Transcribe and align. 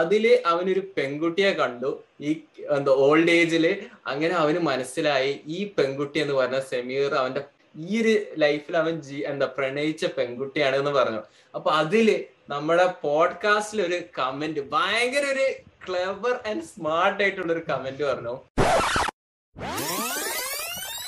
അതിൽ 0.00 0.24
അവനൊരു 0.52 0.82
പെൺകുട്ടിയെ 0.96 1.50
കണ്ടു. 1.60 1.90
ഈ 2.20 2.30
എന്താ 2.76 2.92
ഓൾഡ് 3.06 3.34
ഏജിൽ 3.40 3.66
അങ്ങനെ 4.12 4.34
അവന് 4.42 4.60
മനസ്സിലായി. 4.70 5.32
ഈ 5.56 5.58
പെൺകുട്ടി 5.78 6.18
എന്ന് 6.24 6.34
പറഞ്ഞ 6.34 6.58
സെമീർ 6.72 7.14
അവന്റെ 7.22 7.42
ഈ 7.86 8.02
ഒരു 8.02 8.14
ലൈഫിൽ 8.42 8.74
അവൻ 8.82 8.94
ജി 9.06 9.18
എന്താ 9.30 9.46
പ്രണയിച്ച 9.56 10.04
പെൺകുട്ടിയാണ് 10.18 10.76
എന്ന് 10.82 10.92
പറഞ്ഞു. 10.98 11.22
അപ്പൊ 11.54 11.70
അതിൽ 11.80 12.08
നമ്മുടെ 12.52 12.86
പോഡ്കാസ്റ്റിൽ 13.06 13.80
ഒരു 13.86 13.98
കമന്റ് 14.18 14.62
ഭയങ്കര 14.74 15.24
ഒരു 15.34 15.46
ക്ലെവർ 15.86 16.34
ആൻഡ് 16.50 16.66
സ്മാർട്ട് 16.72 17.20
ആയിട്ടുള്ള 17.22 17.50
ഒരു 17.52 17.64
കമന്റ് 17.70 18.04
പറഞ്ഞു. 18.10 18.34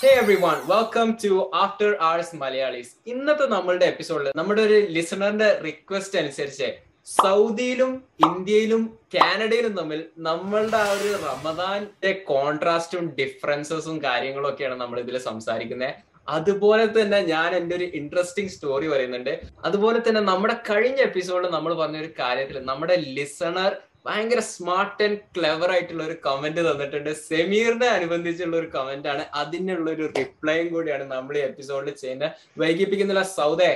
Hey 0.02 0.10
everyone 0.42 0.58
welcome 0.72 1.08
to 1.22 1.32
after 1.62 1.92
hours 2.08 2.36
Malayalees 2.42 2.92
ഇന്നത്തെ 3.12 3.46
നമ്മളുടെ 3.54 3.86
എപ്പിസോഡിൽ 3.92 4.28
നമ്മുടെ 4.40 4.62
ഒരു 4.68 4.76
ലിസണറിന്റെ 4.96 5.48
റിക്വസ്റ്റ് 5.64 6.18
അനുസരിച്ച് 6.20 6.68
സൗദിയിലും 7.16 7.92
ഇന്ത്യയിലും 8.28 8.82
കാനഡയിലും 9.14 9.72
തമ്മിൽ 9.78 10.00
നമ്മളുടെ 10.28 10.78
ആ 10.84 10.90
ഒരു 10.96 11.10
റമദാന്റെ 11.28 12.12
കോൺട്രാസ്റ്റും 12.32 13.04
ഡിഫറൻസസും 13.18 13.96
കാര്യങ്ങളും 14.06 14.48
ഒക്കെയാണ് 14.50 14.76
നമ്മൾ 14.82 14.98
ഇതിൽ 15.04 15.18
സംസാരിക്കുന്നത് 15.30 15.94
അതുപോലെ 16.36 16.86
തന്നെ 16.96 17.18
ഞാൻ 17.32 17.50
എന്റെ 17.58 17.74
ഒരു 17.76 17.86
ഇൻട്രസ്റ്റിംഗ് 17.98 18.52
സ്റ്റോറി 18.54 18.86
പറയുന്നുണ്ട്. 18.92 19.34
അതുപോലെ 19.66 19.98
തന്നെ 20.06 20.22
നമ്മുടെ 20.30 20.56
കഴിഞ്ഞ 20.70 21.00
എപ്പിസോഡിൽ 21.08 21.52
നമ്മൾ 21.56 21.72
പറഞ്ഞ 21.80 21.98
ഒരു 22.04 22.10
കാര്യത്തിൽ 22.22 22.58
നമ്മുടെ 22.70 22.96
ലിസണർ 23.18 23.72
ഭയങ്കര 24.06 24.40
സ്മാർട്ട് 24.54 25.04
ആൻഡ് 25.06 25.20
ക്ലെവർ 25.36 25.70
ആയിട്ടുള്ള 25.74 26.02
ഒരു 26.08 26.16
കമന്റ് 26.26 26.62
തന്നിട്ടുണ്ട്. 26.68 27.10
സെമീറിനെ 27.28 27.88
അനുബന്ധിച്ചുള്ള 27.96 28.56
ഒരു 28.62 28.68
കമന്റ് 28.76 29.10
ആണ്. 29.12 29.24
അതിനുള്ള 29.42 29.88
ഒരു 29.96 30.06
റിപ്ലൈയും 30.18 30.68
കൂടിയാണ് 30.74 31.06
നമ്മൾ 31.14 31.36
ഈ 31.40 31.44
എപ്പിസോഡിൽ 31.50 31.96
ചെയ്യുന്നത് 32.02 32.36
വൈകിപ്പിക്കുന്നില്ല 32.62 33.24
സൗദേ. 33.38 33.72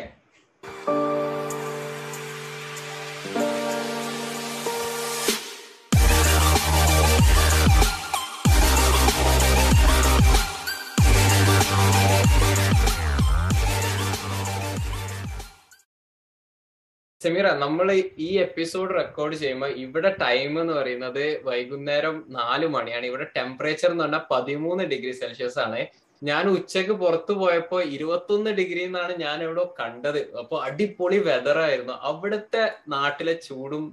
സെമീറ 17.23 17.47
നമ്മൾ 17.53 17.89
ഈ 18.19 18.29
എപ്പിസോഡ് 18.39 18.95
റെക്കോർഡ് 18.95 19.35
ചെയ്യുമ്പോൾ 19.35 19.73
ഇവിടെ 19.83 20.11
ടൈം 20.23 20.53
എന്ന് 20.61 20.75
പറയുന്നത് 20.75 21.25
വൈകുന്നേരം 21.45 22.17
നാല് 22.29 22.67
മണിയാണ്. 22.67 23.07
ഇവിടെ 23.07 23.27
ടെമ്പറേച്ചർ 23.37 23.91
എന്ന് 23.91 24.05
പറഞ്ഞാൽ 24.05 24.23
പതിമൂന്ന് 24.31 24.85
ഡിഗ്രി 24.85 25.13
സെൽഷ്യസ് 25.13 25.59
ആണ്. 25.59 25.81
ഞാൻ 26.23 26.45
ഉച്ചയ്ക്ക് 26.49 26.93
പുറത്തു 26.93 27.33
പോയപ്പോ 27.33 27.79
ഇരുപത്തൊന്ന് 27.97 28.51
ഡിഗ്രി 28.51 28.83
എന്നാണ് 28.83 29.13
ഞാൻ 29.17 29.43
എവിടെ 29.43 29.65
കണ്ടത്. 29.81 30.21
അപ്പൊ 30.39 30.59
അടിപൊളി 30.63 31.19
വെതർ 31.19 31.59
ആയിരുന്നു. 31.59 31.93
അവിടുത്തെ 32.11 32.65
നാട്ടിലെ 32.89 33.33
ചൂടും 33.47 33.85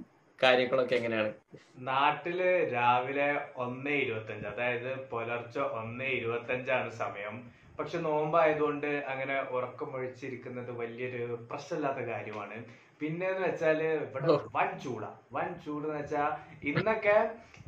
കാര്യങ്ങളൊക്കെ 0.42 0.94
എങ്ങനെയാണ്? 0.94 1.32
നാട്ടിൽ 1.78 2.40
രാവിലെ 2.74 3.30
ഒന്നേ 3.56 3.96
ഇരുപത്തഞ്ച് 3.96 4.46
അതായത് 4.46 4.90
പുലർച്ചെ 5.10 5.62
ഒന്ന് 5.80 6.10
ഇരുപത്തഞ്ചാണ് 6.18 6.90
സമയം. 7.04 7.36
പക്ഷെ 7.78 7.98
നോമ്പായതുകൊണ്ട് 7.98 8.90
അങ്ങനെ 9.12 9.36
ഉറക്കമൊഴിച്ചിരിക്കുന്നത് 9.50 10.70
വലിയൊരു 10.70 11.38
പ്രശ്നമില്ലാത്ത 11.50 12.00
കാര്യമാണ്. 12.12 12.56
പിന്നെന്ന് 13.00 13.42
വെച്ചാൽ 13.48 13.78
ഇവിടെ 13.82 14.26
വൻ 14.56 14.68
ചൂടാ. 14.84 15.10
വൻ 15.32 15.48
ചൂട് 15.64 15.86
എന്ന് 15.88 15.98
വെച്ചാ 16.00 16.24
ഇന്നൊക്കെ 16.70 17.16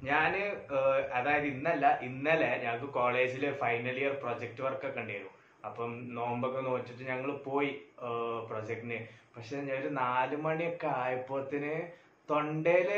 ഞാൻ 0.08 0.32
അതായത് 1.18 1.46
ഇന്നല്ല 1.52 1.86
ഇന്നലെ 2.08 2.50
ഞങ്ങൾക്ക് 2.62 2.88
കോളേജിൽ 2.98 3.44
ഫൈനൽ 3.60 3.98
ഇയർ 4.02 4.14
പ്രൊജക്ട് 4.22 4.62
വർക്ക് 4.62 4.86
ഒക്കെ 4.88 5.00
ഉണ്ടായിരുന്നു. 5.00 5.32
അപ്പം 5.68 5.90
നോമ്പൊക്കെ 6.14 6.60
നോച്ചിട്ട് 6.60 7.04
ഞങ്ങൾ 7.10 7.30
പോയി 7.44 7.72
പ്രൊജക്ടിന് 8.48 8.98
പക്ഷെ 9.36 9.56
ഞാൻ 9.68 9.76
ഒരു 9.82 9.90
നാല് 10.00 10.36
മണിയൊക്കെ 10.46 10.88
ആയപ്പോത്തിന് 11.02 11.74
തൊണ്ടയിൽ 12.28 12.90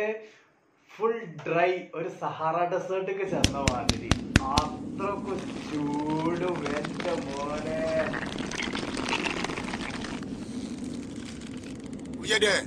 ഫുൾ 0.91 1.15
ഡ്രൈ 1.47 1.71
ഒരു 1.95 2.09
സഹാറ 2.23 2.57
ഡെസേർട്ട് 2.73 2.73
ഡെസേർട്ടൊക്കെ 2.75 3.27
ചെന്ന 3.35 3.61
മാതിരി. 3.73 4.11
അത്രക്കും 4.55 5.39
ചൂടും. 5.69 6.59
എന്റെ 6.79 7.15
മോനെ. 7.27 7.79
You 12.25 12.39
there? 12.41 12.63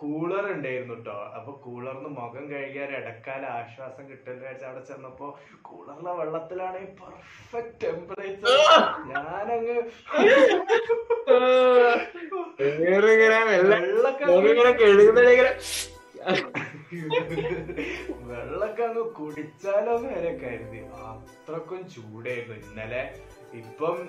കൂളർ 0.00 0.44
ഉണ്ടായിരുന്നു 0.54 0.94
കേട്ടോ 0.96 1.14
അപ്പൊ 1.36 1.52
കൂളറിന് 1.64 2.10
മുഖം 2.16 2.44
കഴുകിയാൽ 2.50 2.90
ഇടക്കാല 2.98 3.42
ആശ്വാസം 3.58 4.04
കിട്ടുന്ന 4.10 4.42
വെച്ചാൽ 4.44 4.68
അവിടെ 4.68 4.82
ചെന്നപ്പോ 4.88 5.26
കൂളറിലെ 5.68 6.12
വെള്ളത്തിലാണ് 6.20 6.80
പെർഫെക്റ്റ് 6.98 7.80
ടെമ്പറേച്ചർ 7.82 8.58
ഞാനങ്ങ് 9.10 9.76
വെള്ളൊക്കെ 18.30 18.82
അങ്ങ് 18.86 19.04
കുടിച്ചാലോ 19.18 19.94
നേരെ 20.04 20.32
കരുതി. 20.42 20.80
അത്രക്കും 21.10 21.80
ചൂടായിരുന്നു. 21.94 22.56
ഇന്നലെ 22.62 23.02
ഇപ്പം 23.54 24.08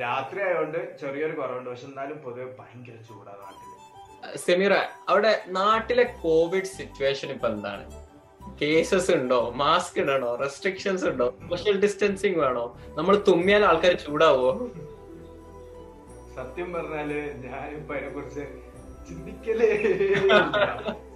രാത്രി 0.00 0.40
ആയതുകൊണ്ട് 0.40 0.98
ചെറിയൊരു 1.00 1.32
കുറവുണ്ട്. 1.32 1.70
പക്ഷെ 1.70 1.86
എന്നാലും 1.86 2.18
പൊതുവെ 2.18 2.44
ഭയങ്കര 2.44 3.02
ചൂടാണ് 3.08 3.38
നാട്ടിൽ. 3.38 4.38
സെമീറ 4.38 4.74
അവിടെ 5.08 5.44
നാട്ടിലെ 5.48 6.02
കോവിഡ് 6.02 6.64
സിറ്റുവേഷൻ 6.64 7.30
ഇപ്പൊ 7.30 7.48
എന്താണ്? 7.48 8.08
കേസസ് 8.62 9.10
ഉണ്ടോ? 9.10 9.52
മാസ്ക് 9.56 10.00
ഇടണോ? 10.00 10.34
റെസ്ട്രിക്ഷൻസ് 10.34 11.04
ഉണ്ടോ? 11.04 11.34
സോഷ്യൽ 11.50 11.80
ഡിസ്റ്റൻസിങ് 11.80 12.40
വേണോ? 12.40 12.78
നമ്മൾ 12.88 13.24
തുമ്മിയാൽ 13.28 13.64
ആൾക്കാർ 13.64 13.92
ചൂടാവോ? 13.92 14.50
സത്യം 16.36 16.72
പറഞ്ഞാൽ 16.72 17.12
ഞാനിപ്പോ 17.46 17.94
അതിനെ 17.94 18.08
കുറിച്ച് 18.08 18.40
ചിന്തിക്കലേ. 19.08 19.70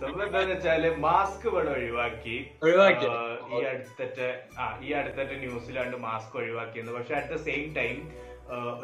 സംഭവം 0.01 0.25
എന്താന്ന് 0.27 0.53
വെച്ചാൽ 0.55 0.85
മാസ്ക് 1.07 1.47
ഇവിടെ 1.51 1.71
ഒഴിവാക്കി. 1.79 2.37
ഒഴിവാക്കി. 2.67 3.09
ഈ 3.55 3.63
അടുത്തത്തെ 3.71 4.29
ആ 4.63 4.67
ഈ 4.87 4.91
അടുത്തത്തെ 5.01 5.37
ന്യൂസിലാണ്ട് 5.45 5.97
മാസ്ക് 6.09 6.37
ഒഴിവാക്കിയത് 6.43 6.93
പക്ഷെ 6.99 7.15
അറ്റ് 7.21 7.33
ദ 7.35 7.41
സെയിം 7.49 7.65
ടൈം 7.81 7.97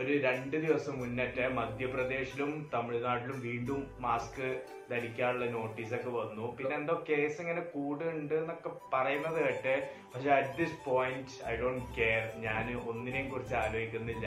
ഒരു 0.01 0.13
രണ്ട് 0.25 0.55
ദിവസം 0.65 0.95
മുന്നേറ്റ 0.99 1.39
മധ്യപ്രദേശിലും 1.57 2.51
തമിഴ്നാട്ടിലും 2.75 3.39
വീണ്ടും 3.47 3.81
മാസ്ക് 4.05 4.47
ധരിക്കാനുള്ള 4.91 5.47
നോട്ടീസ് 5.55 5.93
ഒക്കെ 5.97 6.11
വന്നു. 6.19 6.45
പിന്നെ 6.59 6.75
എന്തോ 6.77 6.95
കേസ് 7.09 7.37
ഇങ്ങനെ 7.43 7.63
കൂടുന്നുണ്ട് 7.73 8.35
എന്നൊക്കെ 8.35 8.71
പറയുന്നത് 8.93 9.39
കേട്ട്. 9.47 9.75
പക്ഷെ 10.13 10.31
at 10.37 10.55
this 10.61 10.79
point 10.87 11.35
I 11.51 11.55
don't 11.63 11.85
care 11.99 12.23
ഞാൻ 12.47 12.65
ഒന്നിനെയും 12.91 13.27
കുറിച്ച് 13.33 13.57
ആലോചിക്കുന്നില്ല. 13.65 14.27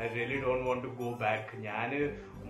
I 0.00 0.06
really 0.14 0.38
don't 0.46 0.66
want 0.68 0.84
to 0.86 0.92
go 1.02 1.10
back 1.24 1.60
ഞാൻ 1.68 1.92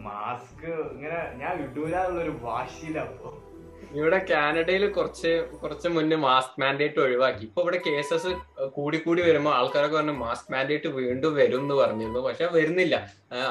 മാസ്ക് 0.06 0.70
ഇങ്ങനെ 0.94 1.20
ഞാൻ 1.42 1.54
ഇടൂല 1.66 1.94
എന്നുള്ളൊരു 2.06 2.34
വാശിയിലപ്പോ 2.48 3.30
ഇവിടെ 3.98 4.18
കാനഡയിൽ 4.30 4.82
കുറച്ച് 4.96 5.30
കുറച്ച് 5.60 5.88
മുന്നേ 5.94 6.16
മാസ്ക് 6.24 6.58
മാൻഡേറ്റ് 6.62 7.00
ഒഴിവാക്കി. 7.04 7.42
ഇപ്പൊ 7.48 7.60
ഇവിടെ 7.64 7.78
കേസസ് 7.86 8.30
കൂടി 8.76 8.98
കൂടി 9.06 9.20
വരുമ്പോൾ 9.28 9.52
ആൾക്കാരൊക്കെ 9.58 9.96
പറഞ്ഞു 9.96 10.14
മാസ്ക് 10.24 10.50
മാൻഡേറ്റ് 10.52 10.88
വീണ്ടും 10.98 11.32
വരും 11.38 11.62
എന്ന് 11.64 11.76
പറഞ്ഞിരുന്നു. 11.80 12.20
പക്ഷെ 12.26 12.46
വരുന്നില്ല. 12.56 12.96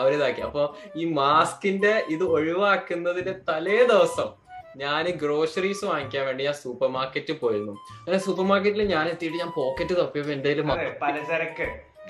അവരിതാക്കി 0.01 0.43
അപ്പൊ 0.49 0.63
ഈ 1.01 1.05
മാസ്കിന്റെ 1.19 1.93
ഇത് 2.15 2.25
ഒഴിവാക്കുന്നതിന്റെ 2.37 3.35
തലേ 3.49 3.79
ദിവസം 3.91 4.29
ഞാൻ 4.83 5.05
ഗ്രോസറീസ് 5.21 5.85
വാങ്ങിക്കാൻ 5.91 6.23
വേണ്ടി 6.29 6.43
ഞാൻ 6.49 6.57
സൂപ്പർ 6.63 6.89
മാർക്കറ്റിൽ 6.97 7.37
പോയിരുന്നു. 7.43 7.75
അങ്ങനെ 7.99 8.21
സൂപ്പർ 8.27 8.45
മാർക്കറ്റിൽ 8.51 8.87
ഞാൻ 8.95 9.05
എത്തിയിട്ട് 9.13 9.39
ഞാൻ 9.43 9.51
പോക്കറ്റ് 9.59 9.95
തപ്പിയപ്പോ 10.01 10.33
എന്തെങ്കിലും 10.37 10.67
പലചരക്ക്. 11.05 11.67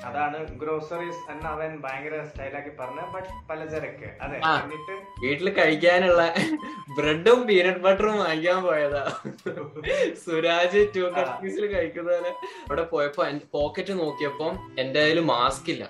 അതാണ് 0.08 0.38
ഗ്രോസറീസ് 0.62 1.22
എന്ന് 1.32 1.48
അവൻ 1.54 1.72
ഭയങ്കര 1.86 2.16
സ്റ്റൈലാക്കി 2.30 2.72
പറഞ്ഞ 2.80 3.02
ബട്ട് 3.14 3.30
പലചരക്ക്. 3.50 4.10
അതെ 4.24 4.38
എന്നിട്ട് 4.64 4.96
വീട്ടിൽ 5.24 5.50
കഴിക്കാനുള്ള 5.60 6.24
ബ്രെഡും 6.98 7.40
പീനട്ട് 7.48 7.82
ബട്ടറും 7.86 8.18
വാങ്ങിക്കാൻ 8.24 8.60
പോയതാ. 8.68 9.04
സുരാജ് 10.24 10.84
ടു 10.96 11.06
കട്ടീസിൽ 11.18 11.66
കഴിക്കുന്ന 11.76 11.98
കഴിക്കുന്നതിന് 12.00 12.32
അവിടെ 12.68 12.84
പോയപ്പോ 12.92 13.24
പോക്കറ്റ് 13.56 13.94
നോക്കിയപ്പോ 14.04 14.48
എന്റെ 14.82 15.00
കയ്യിൽ 15.04 15.20
മാസ്ക് 15.34 15.70
ഇല്ല. 15.74 15.84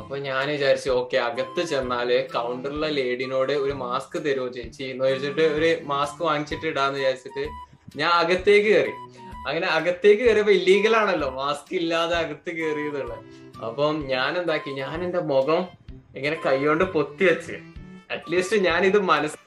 അപ്പൊ 0.00 0.14
ഞാൻ 0.26 0.44
വിചാരിച്ചു 0.54 0.90
ഓക്കെ 0.98 1.16
അകത്ത് 1.26 1.62
ചെന്നാൽ 1.72 2.10
കൗണ്ടറിലെ 2.34 2.88
ലേഡിനോട് 2.98 3.52
ഒരു 3.64 3.74
മാസ്ക് 3.84 4.16
തരുമോ 4.26 4.48
ചേച്ചി? 4.56 4.84
എന്ന് 4.92 5.04
വെച്ചിട്ട് 5.10 5.44
ഒരു 5.56 5.70
മാസ്ക് 5.92 6.22
വാങ്ങിച്ചിട്ട് 6.28 6.66
ഇടാന്ന് 6.72 6.98
വിചാരിച്ചിട്ട് 7.00 7.44
ഞാൻ 8.00 8.10
അകത്തേക്ക് 8.20 8.70
കയറി. 8.74 8.94
അങ്ങനെ 9.46 9.66
അകത്തേക്ക് 9.68 10.22
കയറിയപ്പോ 10.22 10.52
ഇല്ലീഗൽ 10.52 10.96
ആണല്ലോ. 10.96 11.30
മാസ്ക് 11.32 11.74
ഇല്ലാതെ 11.74 12.16
അകത്ത് 12.16 12.50
കയറിയതുള്ള 12.50 13.14
അപ്പം 13.66 13.96
ഞാൻ 14.06 14.38
എന്താക്കി 14.38 14.70
ഞാൻ 14.74 15.04
എന്റെ 15.04 15.20
മുഖം 15.30 15.62
ഇങ്ങനെ 16.16 16.36
കൈകൊണ്ട് 16.46 16.84
പൊത്തി 16.94 17.24
വെച്ച് 17.24 17.56
അറ്റ്ലീസ്റ്റ് 18.10 18.56
ഞാൻ 18.62 18.84
ഇത് 18.84 18.98
മനസ്സ് 19.04 19.38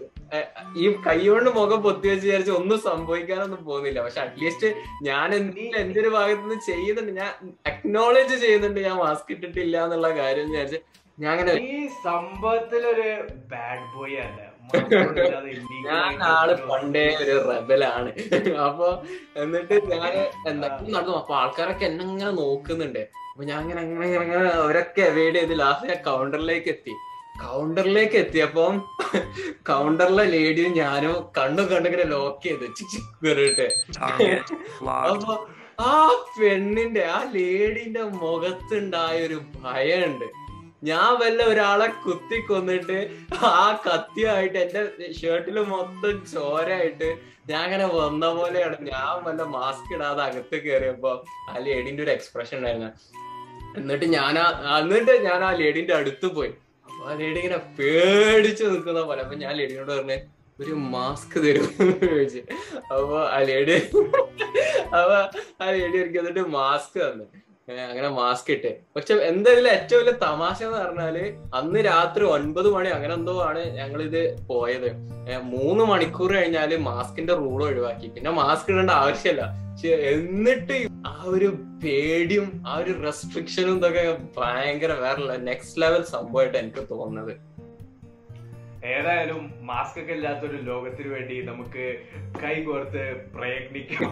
ഈ 0.75 0.85
കൈകൊണ്ട് 1.07 1.49
മുഖം 1.49 1.83
പൊത്തി 1.83 2.07
വെച്ച് 2.07 2.25
വിചാരിച്ച് 2.25 2.51
ഒന്നും 2.51 2.79
സംഭവിക്കാനൊന്നും 2.79 3.65
പോകുന്നില്ല. 3.65 3.99
പക്ഷെ 4.01 4.21
അറ്റ്ലീസ്റ്റ് 4.21 4.69
ഞാൻ 5.01 5.27
എന്തെങ്കിലും 5.35 5.79
എന്റെ 5.81 5.99
ഒരു 6.01 6.09
ഭാഗത്ത് 6.09 6.41
നിന്ന് 6.41 6.57
ചെയ്യുന്നുണ്ട് 6.65 7.11
ഞാൻ 7.13 7.31
അക്നോളജ് 7.67 8.37
ചെയ്യുന്നുണ്ട് 8.39 8.79
ഞാൻ 8.79 8.97
മാസ്ക് 8.97 9.31
ഇട്ടിട്ടില്ല 9.31 9.83
എന്നുള്ള 9.83 10.09
കാര്യം 10.17 10.49
വിചാരിച്ച് 10.51 10.79
ഞാൻ 11.17 11.31
അങ്ങനെ 11.33 11.53
ഈ 11.69 11.77
സംഭവത്തിലൊരു 12.05 13.09
ബാഡ് 13.51 13.85
ബോയ് 13.93 14.17
അല്ല? 14.19 14.39
ഞാൻ 15.87 16.13
ആൾ 16.33 16.49
പണ്ടേ 16.69 17.03
ഒരു 17.23 17.35
റബലാണ് 17.49 18.11
അപ്പൊ 18.67 18.87
എന്നിട്ട് 19.41 19.75
ഞാൻ 19.91 20.13
എന്തൊക്കെ 20.51 20.83
നടന്നു. 20.95 21.15
അപ്പൊ 21.21 21.33
ആൾക്കാരൊക്കെ 21.41 21.85
എന്നെ 21.89 22.03
ഇങ്ങനെ 22.11 22.31
നോക്കുന്നുണ്ട്. 22.41 23.03
അപ്പൊ 23.31 23.43
ഞാൻ 23.49 23.59
ഇങ്ങനെ 23.63 23.81
അങ്ങനെ 23.85 24.05
അങ്ങനെ 24.07 24.23
ഇങ്ങനെ 24.27 24.51
അവരൊക്കെ 24.61 25.03
അവൈഡ് 25.11 25.35
ചെയ്ത് 25.39 25.53
ലാസ്റ്റ് 25.63 25.89
ഞാൻ 25.91 25.99
കൗണ്ടറിലേക്ക് 26.09 26.69
എത്തി. 26.75 26.93
കൗണ്ടറിലേക്ക് 27.43 28.17
എത്തിയപ്പം 28.23 28.75
കൗണ്ടറിലെ 29.69 30.25
ലേഡിയും 30.35 30.73
ഞാനും 30.81 31.15
കണ്ണും 31.37 31.65
കണ്ടിങ്ങനെ 31.71 32.05
ലോക്ക് 32.15 32.43
ചെയ്ത്. 32.47 32.65
കയറിയിട്ട് 33.23 33.67
അപ്പൊ 35.01 35.35
ആ 35.89 35.93
പെണ്ണിന്റെ 36.37 37.03
ആ 37.15 37.17
ലേഡിന്റെ 37.33 38.03
മുഖത്തുണ്ടായ 38.21 39.15
ഒരു 39.27 39.37
ഭയമുണ്ട്. 39.63 40.27
ഞാൻ 40.87 41.11
വല്ല 41.19 41.41
ഒരാളെ 41.43 41.87
കുത്തി 42.05 42.37
കൊന്നിട്ട് 42.39 42.97
ആ 43.51 43.81
കത്തിയായിട്ട് 43.85 44.57
എന്റെ 44.57 44.81
ഷർട്ടിൽ 45.21 45.57
മൊത്തം 45.73 46.15
ചോരായിട്ട് 46.33 47.09
ഞാൻ 47.49 47.63
അങ്ങനെ 47.63 47.85
വന്ന 47.95 48.25
പോലെയാണ്. 48.33 48.77
ഞാൻ 48.91 49.23
വല്ല 49.25 49.43
മാസ്ക് 49.55 49.93
ഇടാതെ 49.95 50.21
അകത്ത് 50.23 50.55
കയറിയപ്പോ 50.55 51.11
ആ 51.49 51.57
ലേഡിന്റെ 51.57 52.03
ഒരു 52.03 52.11
എക്സ്പ്രഷൻ 52.11 52.57
ഉണ്ടായിരുന്നു. 52.57 52.91
എന്നിട്ട് 53.77 54.05
ഞാൻ 54.17 54.35
എന്നിട്ട് 54.79 55.15
ഞാൻ 55.25 55.43
ആ 55.43 55.51
ലേഡിന്റെ 55.61 55.93
അടുത്ത് 55.93 56.27
പോയി. 56.37 56.51
അപ്പൊ 56.87 57.01
ആ 57.11 57.13
ലേഡി 57.13 57.37
ഇങ്ങനെ 57.41 57.59
പേടിച്ച് 57.79 58.63
നിൽക്കുന്ന 58.63 59.01
പോലെ. 59.01 59.21
അപ്പൊ 59.21 59.35
ഞാൻ 59.35 59.53
ലേഡിനോട് 59.55 59.91
പറഞ്ഞു 59.91 60.17
ഒരു 60.59 60.73
മാസ്ക് 60.93 61.37
തരും. 61.45 61.65
ചോദിച്ചു. 62.01 62.41
അപ്പൊ 62.93 63.17
ആ 63.35 63.39
ലേഡി 63.49 63.75
അപ്പൊ 64.97 65.17
ആ 65.63 65.71
ലേഡി 65.71 65.97
എനിക്ക് 65.97 66.45
മാസ്ക് 66.59 66.97
തന്നു. 67.01 67.25
അങ്ങനെ 67.67 68.09
മാസ്ക് 68.09 68.51
ഇട്ട്. 68.51 68.71
പക്ഷെ 68.95 69.13
എന്തായാലും 69.13 69.69
ഏറ്റവും 69.69 69.99
വലിയ 70.01 70.15
തമാശ 70.23 70.63
എന്ന് 70.63 70.77
പറഞ്ഞാൽ 70.77 71.15
അന്ന് 71.53 71.79
രാത്രി 71.85 72.23
ഒൻപത് 72.25 72.71
മണി 72.73 72.89
അങ്ങനെ 72.89 73.13
എന്തോ 73.13 73.41
ആണ് 73.41 73.61
ഞങ്ങൾ 73.77 74.01
ഇത് 74.01 74.21
പോയത് 74.47 74.89
മൂന്ന് 75.43 75.83
മണിക്കൂർ 75.83 76.33
കഴിഞ്ഞാൽ 76.33 76.75
മാസ്കിന്റെ 76.89 77.33
റൂൾ 77.33 77.63
ഒഴിവാക്കി. 77.63 78.07
പിന്നെ 78.07 78.31
മാസ്ക് 78.31 78.71
ഇടേണ്ട 78.71 78.91
ആവശ്യമില്ല 78.91 79.45
പക്ഷെ 79.71 79.87
എന്നിട്ട് 79.87 80.87
ആ 81.07 81.23
ഒരു 81.25 81.49
പേടിയും 81.83 82.63
ആ 82.67 82.77
ഒരു 82.77 83.01
റെസ്ട്രിക്ഷനും 83.03 83.77
ഇതൊക്കെ 83.77 84.17
ഭയങ്കര 84.37 84.93
വേറെ 84.93 85.37
നെക്സ്റ്റ് 85.37 85.81
ലെവൽ 85.81 86.03
സംഭവമായിട്ട് 86.03 86.57
എനിക്ക് 86.57 86.83
തോന്നുന്നത്. 86.89 87.54
ഏതായാലും 88.85 89.53
മാസ്ക് 89.61 89.99
ഒക്കെ 89.99 90.13
ഇല്ലാത്തൊരു 90.13 90.57
ലോകത്തിന് 90.61 91.07
വേണ്ടി 91.13 91.41
നമുക്ക് 91.41 91.85
കൈ 92.43 92.55
കോർത്ത് 92.63 93.05
പ്രയത്നിക്കാം. 93.35 94.11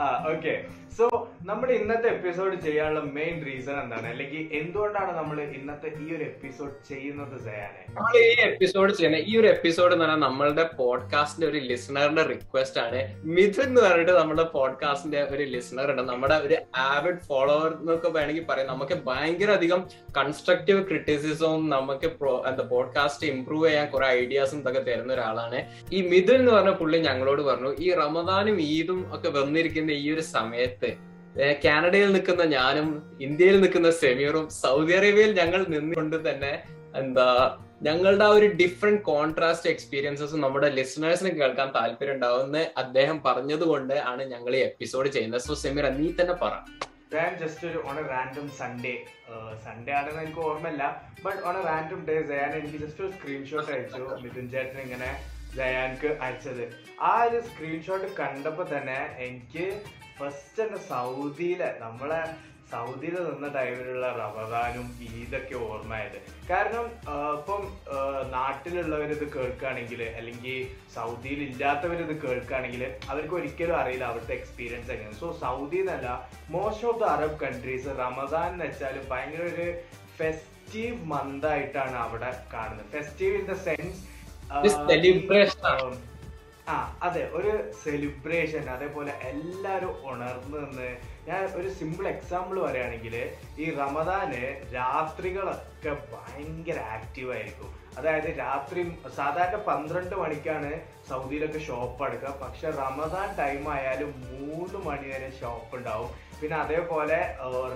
ആ 0.00 0.24
ഓക്കെ 0.32 0.54
സോ 0.98 1.06
നമ്മുടെ 1.42 1.72
ഇന്നത്തെ 1.72 2.08
എപ്പിസോഡ് 2.08 2.54
ചെയ്യാനുള്ള 2.56 3.00
മെയിൻ 3.00 3.46
റീസൺ 3.46 3.76
എന്താണ്? 3.82 4.06
അല്ലെങ്കിൽ 4.06 4.48
എന്തുകൊണ്ടാണ് 4.52 5.18
നമ്മൾ 5.18 5.40
ഇന്നത്തെ 5.40 5.88
ഈ 6.02 6.06
ഒരു 6.16 6.24
എപ്പിസോഡ് 6.24 6.72
ചെയ്യുന്നത് 6.88 7.40
സയാനെ? 7.40 7.82
നമ്മൾ 7.88 8.16
ഈ 8.18 8.50
എപ്പിസോഡ് 8.50 8.92
ചെയ്യുന്ന 8.92 9.16
ഈ 9.16 9.36
ഒരു 9.40 9.46
എപ്പിസോഡ് 9.46 9.92
എന്ന് 9.92 10.04
പറഞ്ഞാൽ 10.04 10.22
നമ്മളുടെ 10.28 10.64
പോഡ്കാസ്റ്റിന്റെ 10.78 11.48
ഒരു 11.52 11.58
ലിസണറിന്റെ 11.58 12.22
റിക്വസ്റ്റ് 12.22 12.80
ആണ്. 12.80 13.02
മിഥുൻ 13.24 13.64
എന്ന് 13.64 13.80
പറഞ്ഞിട്ട് 13.80 14.12
നമ്മുടെ 14.12 14.42
പോഡ്കാസ്റ്റിന്റെ 14.42 15.22
ഒരു 15.22 15.42
ലിസണർ 15.42 15.90
ഉണ്ട്. 15.90 16.02
നമ്മുടെ 16.02 16.34
ഒരു 16.34 16.56
ആവിഡ് 16.76 17.20
ഫോളോവർ 17.28 17.72
എന്നൊക്കെ 17.80 18.08
വേണമെങ്കിൽ 18.08 18.46
പറയാം. 18.50 18.68
നമുക്ക് 18.68 18.98
ഭയങ്കര 19.06 19.50
അധികം 19.50 19.82
കൺസ്ട്രക്റ്റീവ് 20.16 20.88
ക്രിറ്റിസിസവും 20.88 21.70
നമുക്ക് 21.70 22.10
എന്താ 22.28 22.64
പോഡ്കാസ്റ്റ് 22.64 23.26
ഇമ്പ്രൂവ് 23.26 23.68
ചെയ്യാൻ 23.68 23.90
കുറെ 23.90 24.06
ഐഡിയാസും 24.06 24.58
ഇതൊക്കെ 24.58 24.80
തരുന്ന 24.80 25.12
ഒരാളാണ്. 25.12 25.64
ഈ 25.92 26.08
മിഥുൻ 26.08 26.36
എന്ന് 26.36 26.52
പറഞ്ഞ 26.52 26.70
പുള്ളി 26.70 26.98
ഞങ്ങളോട് 26.98 27.42
പറഞ്ഞു 27.42 27.76
ഈ 27.78 27.94
റമദാനും 27.94 28.60
ഈദും 28.60 29.14
ഒക്കെ 29.14 29.28
വന്നിരിക്കുന്ന 29.28 29.90
ഈ 29.90 30.10
ഒരു 30.10 30.20
സമയത്ത് 30.20 30.90
കാനഡയിൽ 31.64 32.12
നിൽക്കുന്ന 32.12 32.42
ഞാനും 32.42 33.16
ഇന്ത്യയിൽ 33.20 33.60
നിൽക്കുന്ന 33.60 33.90
സെമീറും 33.90 34.48
സൗദി 34.48 34.92
അറേബ്യയിൽ 34.92 35.40
ഞങ്ങൾ 35.40 35.64
നിന്നുകൊണ്ട് 35.68 36.30
തന്നെ 36.30 36.62
എന്താ 36.94 37.58
ഞങ്ങളുടെ 37.82 38.24
ആ 38.24 38.28
ഒരു 38.28 38.46
ഡിഫറെന്റ് 38.46 39.02
കോൺട്രാസ്റ്റ് 39.02 39.70
എക്സ്പീരിയൻസസ് 39.70 40.36
നമ്മുടെ 40.36 40.68
ലിസണേഴ്സിന് 40.68 41.30
കേൾക്കാൻ 41.30 41.72
താല്പര്യം 41.74 42.14
ഉണ്ടാവുമെന്ന് 42.14 42.66
അദ്ദേഹം 42.76 43.22
പറഞ്ഞത് 43.26 43.64
കൊണ്ട് 43.64 43.94
ആണ് 43.94 44.22
ഞങ്ങൾ 44.22 44.56
ഈ 44.56 44.58
എപ്പിസോഡ് 44.58 45.08
ചെയ്യുന്നത്. 45.08 45.40
സോ 45.40 45.54
സെമീർ 45.54 45.88
നീ 45.88 46.12
തന്നെ 46.20 46.34
പറ. 46.34 46.52
ഞാൻ 47.14 47.30
ജസ്റ്റ് 47.40 47.64
ഒരു 47.70 47.78
on 47.88 47.96
a 48.02 48.04
random 48.12 48.46
Sunday 48.60 48.94
Sunday 49.66 49.92
ആണെന്ന് 49.98 50.22
എനിക്ക് 50.24 50.42
ഓർമ്മയില്ല. 50.48 50.84
But 51.24 51.40
on 51.48 51.56
a 51.60 51.62
random 51.68 52.00
day 52.08 52.16
Jayan 52.30 52.52
എനിക്ക് 52.60 52.78
ജസ്റ്റ് 52.84 53.02
ഒരു 53.04 53.12
സ്ക്രീൻഷോട്ട് 53.16 53.70
അയച്ചു. 53.74 54.04
മിഥുൻ 54.22 54.46
ചേട്ടൻ 54.54 54.80
ഇങ്ങനെ 54.86 55.10
ജയാൻക്ക് 55.58 56.08
അയച്ചത്. 56.24 56.64
ആ 57.10 57.12
ഒരു 57.28 57.38
സ്ക്രീൻഷോട്ട് 57.48 58.08
കണ്ടപ്പോ 58.20 58.64
തന്നെ 58.74 58.98
എനിക്ക് 59.26 59.66
ഫസ്റ്റ് 60.18 60.58
തന്നെ 60.62 60.80
സൗദിയിലെ 60.90 61.70
നമ്മളെ 61.84 62.20
സൗദിയിൽ 62.72 63.16
നിന്ന 63.26 63.48
ടൈമിലുള്ള 63.48 64.06
റമദാനും 64.20 64.86
ഈദൊക്കെ 65.10 65.56
ഓർമ്മയത് 65.66 66.16
കാരണം 66.50 66.86
ഇപ്പം 67.36 67.62
നാട്ടിലുള്ളവർ 68.30 69.10
ഇത് 69.16 69.26
കേൾക്കുകയാണെങ്കിൽ 69.34 70.02
അല്ലെങ്കിൽ 70.18 70.56
സൗദിയിൽ 70.94 71.42
ഇല്ലാത്തവർ 71.42 72.00
ഇത് 72.06 72.14
കേൾക്കുകയാണെങ്കിൽ 72.24 72.82
അവർക്ക് 73.10 73.34
ഒരിക്കലും 73.34 73.76
അറിയില്ല 73.76 74.06
അവിടുത്തെ 74.10 74.34
എക്സ്പീരിയൻസ് 74.34 74.92
എങ്ങനെ 74.92 75.14
സോ 75.14 75.30
സൗദി 75.44 75.78
എന്നല്ല 75.78 76.08
most 76.50 76.88
of 76.90 77.00
the 77.00 77.06
Arab 77.14 77.38
countries 77.44 77.94
Ramadan 78.02 78.48
എന്ന് 78.52 78.64
വെച്ചാൽ 78.64 78.98
ഭയങ്കര 79.12 79.44
ഒരു 79.52 79.68
ഫെസ്റ്റീവ് 80.18 80.98
മന്ത് 81.04 81.46
ആയിട്ടാണ് 81.46 81.96
അവിടെ 81.96 82.30
കാണുന്നത്. 82.54 82.88
ഫെസ്റ്റീവ് 82.92 83.34
ഇൻ 83.40 83.46
ദ 83.46 83.56
സെൻസ് 83.66 84.02
ആ 86.68 86.76
അതെ 87.02 87.22
ഒരു 87.32 87.52
സെലിബ്രേഷൻ 87.82 88.64
അതേപോലെ 88.68 89.12
എല്ലാവരും 89.28 89.92
ഉണർന്നു 90.08 90.58
നിന്ന് 90.58 90.88
ഞാൻ 91.26 91.44
ഒരു 91.54 91.68
സിമ്പിൾ 91.68 92.08
എക്സാമ്പിൾ 92.08 92.56
പറയുകയാണെങ്കിൽ 92.60 93.14
ഈ 93.58 93.66
റമദാന് 93.74 94.42
രാത്രികളൊക്കെ 94.74 95.92
ഭയങ്കര 96.12 96.78
ആക്റ്റീവ് 96.96 97.32
ആയിരിക്കും. 97.32 97.70
അതായത് 97.98 98.28
രാത്രി 98.38 98.80
സാധാരണ 99.16 99.58
പന്ത്രണ്ട് 99.68 100.16
മണിക്കാണ് 100.16 100.70
സൗദിയിലൊക്കെ 101.08 101.58
ഷോപ്പ് 101.58 102.04
അടക്കുക 102.04 102.34
പക്ഷെ 102.42 102.70
റമദാൻ 102.82 103.28
ടൈം 103.42 103.64
ആയാലും 103.74 104.12
മൂന്ന് 104.30 104.78
മണി 104.86 105.08
വരെ 105.14 105.32
ഷോപ്പ് 105.40 105.76
ഉണ്ടാവും. 105.76 106.26
പിന്നെ 106.40 106.56
അതേപോലെ 106.56 107.18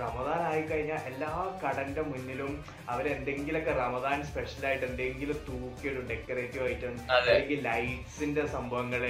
റമദാൻ 0.01 0.41
ആയിക്കഴിഞ്ഞാൽ 0.49 0.99
എല്ലാ 1.11 1.29
കടന്റെ 1.61 2.01
മുന്നിലും 2.01 2.51
അവരെന്തെങ്കിലുമൊക്കെ 2.89 3.71
റമദാൻ 3.71 4.23
സ്പെഷ്യൽ 4.23 4.65
ആയിട്ട് 4.65 4.85
എന്തെങ്കിലും 4.85 5.37
തൂക്കിയിടും 5.47 6.03
ഡെക്കറേറ്റീവ് 6.11 6.65
ഐറ്റം 6.71 6.93
അല്ലെങ്കിൽ 7.15 7.61
ലൈറ്റ്സിന്റെ 7.69 8.43
സംഭവങ്ങൾ. 8.55 9.03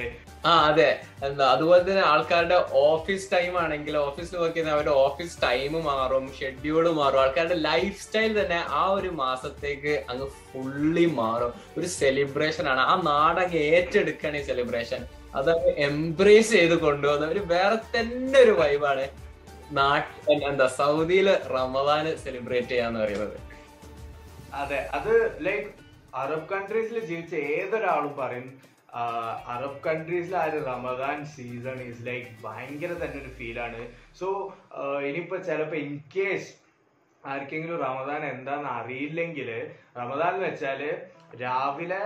ആ 0.46 0.52
അതെ. 0.68 0.90
എന്താ 1.26 1.48
അതുപോലെ 1.56 1.82
തന്നെ 1.90 2.06
ആൾക്കാരുടെ 2.12 2.60
ഓഫീസ് 2.72 3.28
ടൈം 3.34 3.60
ആണെങ്കിൽ 3.64 3.98
ഓഫീസിൽ 3.98 4.38
വർക്ക് 4.38 4.56
ചെയ്യുന്ന 4.56 4.76
അവരുടെ 4.78 4.94
ഓഫീസ് 5.08 5.38
ടൈം 5.44 5.74
മാറും 5.90 6.26
ഷെഡ്യൂൾ 6.40 6.90
മാറും. 7.00 7.20
ആൾക്കാരുടെ 7.22 7.56
ലൈഫ് 7.70 8.00
സ്റ്റൈൽ 8.06 8.32
തന്നെ 8.42 8.62
ആ 8.82 8.84
ഒരു 9.00 9.10
മാസത്തേക്ക് 9.24 9.94
അങ്ങ് 10.10 10.28
ഫുള്ളി 10.28 11.06
മാറും. 11.20 11.54
ഒരു 11.78 11.86
സെലിബ്രേഷൻ 12.00 12.66
ആണ്. 12.70 12.80
ആ 12.80 12.96
നാടങ്ങ് 13.12 13.58
ഏറ്റെടുക്കാണ് 14.12 14.38
ഈ 14.38 14.44
സെലിബ്രേഷൻ 14.48 15.02
അത് 15.36 15.52
എംബ്രേസ് 15.86 16.52
ചെയ്ത് 16.52 16.76
കൊണ്ടുവന്ന 16.82 17.26
ഒരു 17.28 17.42
വേറെ 17.48 17.78
തന്നെ 17.96 18.38
ഒരു 18.40 18.54
വൈബാണ് 18.60 19.06
നാട്ടിൽ 19.78 20.44
എന്താ 20.46 20.68
സൗദിയിൽ 20.78 21.28
റമദാന് 21.54 22.12
സെലിബ്രേറ്റ് 22.24 22.72
ചെയ്യാന്ന് 22.72 23.00
പറയുന്നത്. 23.00 23.38
അതെ 24.54 24.80
അത് 24.94 25.14
ലൈക്ക് 25.42 25.68
അറബ് 26.14 26.50
കൺട്രീസിൽ 26.52 26.98
ജീവിച്ച 27.06 27.34
ഏതൊരാളും 27.54 28.14
പറയും 28.16 28.48
അറബ് 29.54 29.80
കൺട്രീസിൽ 29.86 30.34
ആ 30.36 30.46
ഒരു 30.46 30.60
റമദാൻ 30.66 31.18
സീസൺ 31.36 31.78
ഈസ് 31.86 32.04
ലൈക്ക് 32.08 32.32
ഭയങ്കര 32.44 32.92
തന്നെ 33.02 33.18
ഒരു 33.22 33.32
ഫീലാണ് 33.38 33.82
സോ 34.20 34.28
ഇനിയിപ്പോ 35.08 35.38
ചിലപ്പോ 35.48 35.78
ഇൻ 35.78 35.94
കേസ് 36.16 36.50
ആർക്കെങ്കിലും 37.24 37.80
റമദാൻ 37.84 38.22
എന്താന്ന് 38.26 38.70
അറിയില്ലെങ്കിൽ 38.72 39.50
റമദാൻ 39.98 40.32
എന്ന് 40.34 40.46
വെച്ചാൽ 40.48 40.82
രാവിലെ 41.40 42.00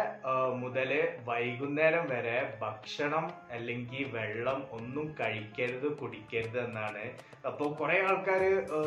മുതൽ 0.61 0.75
മുതൽ 0.75 0.91
വൈകുന്നേരം 1.25 2.05
വരെ 2.09 2.37
ഭക്ഷണം 2.61 3.25
അല്ലെങ്കിൽ 3.51 4.03
വെള്ളം 4.13 4.59
ഒന്നും 4.71 5.07
കഴിക്കരുത് 5.19 5.87
കുടിക്കരുത് 5.99 6.59
എന്നാണ്. 6.59 7.05
അപ്പോൾ 7.45 7.69
കുറെ 7.75 7.97
ആൾക്കാർ 8.05 8.43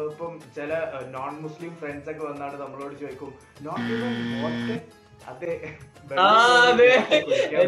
ഇപ്പം 0.06 0.34
ചില 0.56 0.70
നോൺ 1.10 1.34
മുസ്ലിം 1.42 1.74
ഫ്രണ്ട്സ് 1.80 2.10
ഒക്കെ 2.10 2.24
വന്നാണ് 2.24 2.56
നമ്മളോട് 2.60 2.94
ചോദിക്കും 2.94 3.32
നോൺ 3.60 3.82
വാട്ടർ 4.42 4.78
അതെ. 5.28 5.52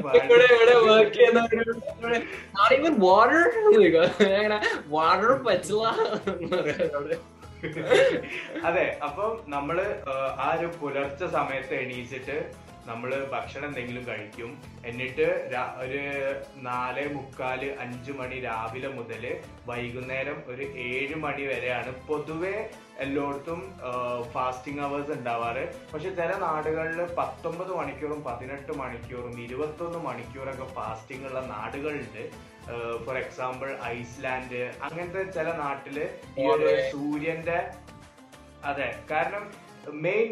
വാട്ടർ 0.05 0.31
പറ്റില്ല. 5.47 5.87
അതെ 8.69 8.85
അപ്പം 9.03 9.33
നമ്മൾ 9.49 9.77
ആ, 10.09 10.15
ഒരു 10.53 10.69
പുലർച്ച 10.81 11.23
സമയത്ത് 11.35 11.75
എണീച്ചിട്ട് 11.77 12.37
നമ്മൾ 12.87 13.11
ഭക്ഷണം 13.33 13.67
എന്തെങ്കിലും 13.69 14.05
കഴിക്കും. 14.07 14.51
എന്നിട്ട് 14.85 15.27
ഒരു 15.83 16.01
നാല് 16.63 17.05
മുക്കാൽ 17.15 17.61
അഞ്ചു 17.83 18.13
മണി 18.13 18.39
രാവിലെ 18.41 18.89
മുതൽ 18.97 19.25
വൈകുന്നേരം 19.67 20.39
ഒരു 20.49 20.65
ഏഴ് 20.89 21.17
മണി 21.25 21.45
വരെയാണ് 21.47 21.93
പൊതുവെ 22.09 22.55
എല്ലായിടത്തും 23.05 23.61
ഫാസ്റ്റിംഗ് 24.35 24.83
അവേഴ്സ് 24.87 25.13
ഉണ്ടാവാറ്. 25.17 25.65
പക്ഷെ 25.93 26.11
ചില 26.19 26.31
നാടുകളിൽ 26.45 27.01
പത്തൊമ്പത് 27.19 27.73
മണിക്കൂറും 27.81 28.21
പതിനെട്ട് 28.29 28.73
മണിക്കൂറും 28.83 29.35
ഇരുപത്തൊന്ന് 29.45 30.01
മണിക്കൂറൊക്കെ 30.09 30.67
ഫാസ്റ്റിംഗ് 30.79 31.27
ഉള്ള 31.31 31.41
നാടുകളുണ്ട്. 31.55 32.23
ഫോർ 33.05 33.17
എക്സാമ്പിൾ 33.25 33.71
ഐസ്ലാൻഡ് 33.95 34.61
അങ്ങനത്തെ 34.87 35.25
ചില 35.39 35.49
നാട്ടിൽ 35.63 35.97
ഈ 36.43 36.47
ഒരു 36.55 36.69
സൂര്യന്റെ 36.93 37.59
അതെ 38.71 38.89
കാരണം 39.11 39.45
മെയിൻ 40.07 40.31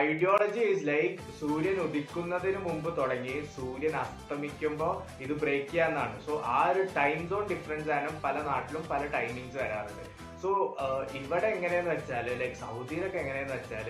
ഐഡിയോളജി 0.00 0.62
ഈസ് 0.72 0.84
ലൈക്ക് 0.88 1.22
സൂര്യൻ 1.38 1.76
ഉദിക്കുന്നതിന് 1.84 2.60
മുമ്പ് 2.66 2.90
തുടങ്ങി 2.98 3.36
സൂര്യൻ 3.54 3.94
അസ്തമിക്കുമ്പോൾ 4.02 4.92
ഇത് 5.24 5.34
ബ്രേക്ക് 5.42 5.70
ചെയ്യാന്നാണ്. 5.70 6.16
സോ 6.26 6.32
ആ 6.56 6.58
ഒരു 6.72 6.82
ടൈം 6.98 7.20
സോൺ 7.30 7.44
ഡിഫറൻസ് 7.52 7.90
ആണ് 7.96 8.10
പല 8.24 8.36
നാട്ടിലും 8.50 8.84
പല 8.92 9.02
ടൈമിങ്സ് 9.16 9.58
വരാറുണ്ട്. 9.62 10.04
സോ 10.42 10.76
ഇവിടെ 11.14 11.46
എങ്ങനെയെന്ന് 11.46 11.90
വെച്ചാൽ 11.90 12.26
ലൈക്ക് 12.38 12.56
സൗദിയിലൊക്കെ 12.56 13.18
എങ്ങനെയെന്ന് 13.18 13.54
വെച്ചാൽ 13.54 13.88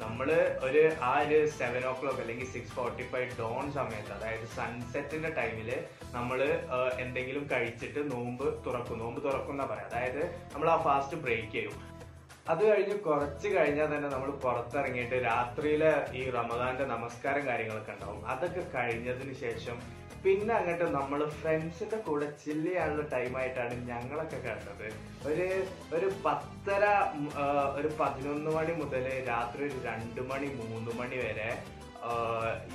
നമ്മൾ 0.00 0.28
ഒരു 0.62 0.82
ആ 1.02 1.12
ഒരു 1.20 1.38
സെവൻ 1.46 1.84
ഓ 1.86 1.92
ക്ലോക്ക് 1.92 2.20
അല്ലെങ്കിൽ 2.20 2.46
സിക്സ് 2.46 2.72
ഫോർട്ടി 2.72 3.02
ഫൈവ് 3.02 3.30
ഡോൺ 3.38 3.72
സമയത്ത് 3.72 4.12
അതായത് 4.12 4.46
സൺസെറ്റിന്റെ 4.56 5.30
ടൈമിൽ 5.30 5.70
നമ്മൾ 6.10 6.40
എന്തെങ്കിലും 6.98 7.48
കഴിച്ചിട്ട് 7.52 8.12
നോമ്പ് 8.12 8.64
തുറക്കും. 8.66 8.98
നോമ്പ് 8.98 9.24
തുറക്കും 9.24 9.52
എന്നാ 9.52 9.64
പറയാം. 9.64 9.90
അതായത് 9.90 10.22
നമ്മൾ 10.54 10.70
ആ 10.70 10.76
ഫാസ്റ്റ് 10.82 11.18
ബ്രേക്ക് 11.26 11.52
ചെയ്യും. 11.52 11.76
അത് 12.48 12.62
കഴിഞ്ഞ് 12.68 12.98
കുറച്ച് 12.98 13.48
കഴിഞ്ഞാൽ 13.48 13.96
തന്നെ 13.96 14.08
നമ്മൾ 14.08 14.30
പുറത്തിറങ്ങിയിട്ട് 14.30 15.16
രാത്രിയിലെ 15.24 15.92
ഈ 16.14 16.30
റമദാന്റെ 16.30 16.84
നമസ്കാരം 16.84 17.46
കാര്യങ്ങളൊക്കെ 17.46 17.92
ഉണ്ടാവും. 17.92 18.26
അതൊക്കെ 18.26 18.62
കഴിഞ്ഞതിന് 18.76 19.34
ശേഷം 19.34 19.97
പിന്നെ 20.22 20.52
അങ്ങോട്ട് 20.54 20.86
നമ്മൾ 20.96 21.20
ഫ്രണ്ട്സിന്റെ 21.40 21.98
കൂടെ 22.06 22.26
ചില്ല് 22.44 22.72
ടൈമായിട്ടാണ് 23.12 23.74
ഞങ്ങളൊക്കെ 23.90 24.38
കണ്ടത്. 24.46 24.86
ഒരു 25.28 25.46
ഒരു 25.96 26.08
പത്തര 26.24 26.84
ഒരു 27.78 27.90
പതിനൊന്ന് 28.00 28.50
മണി 28.56 28.72
മുതൽ 28.80 29.06
രാത്രി 29.28 29.62
ഒരു 29.68 29.78
രണ്ട് 29.88 30.20
മണി 30.30 30.48
മൂന്ന് 30.60 30.92
മണി 31.00 31.18
വരെ 31.24 31.50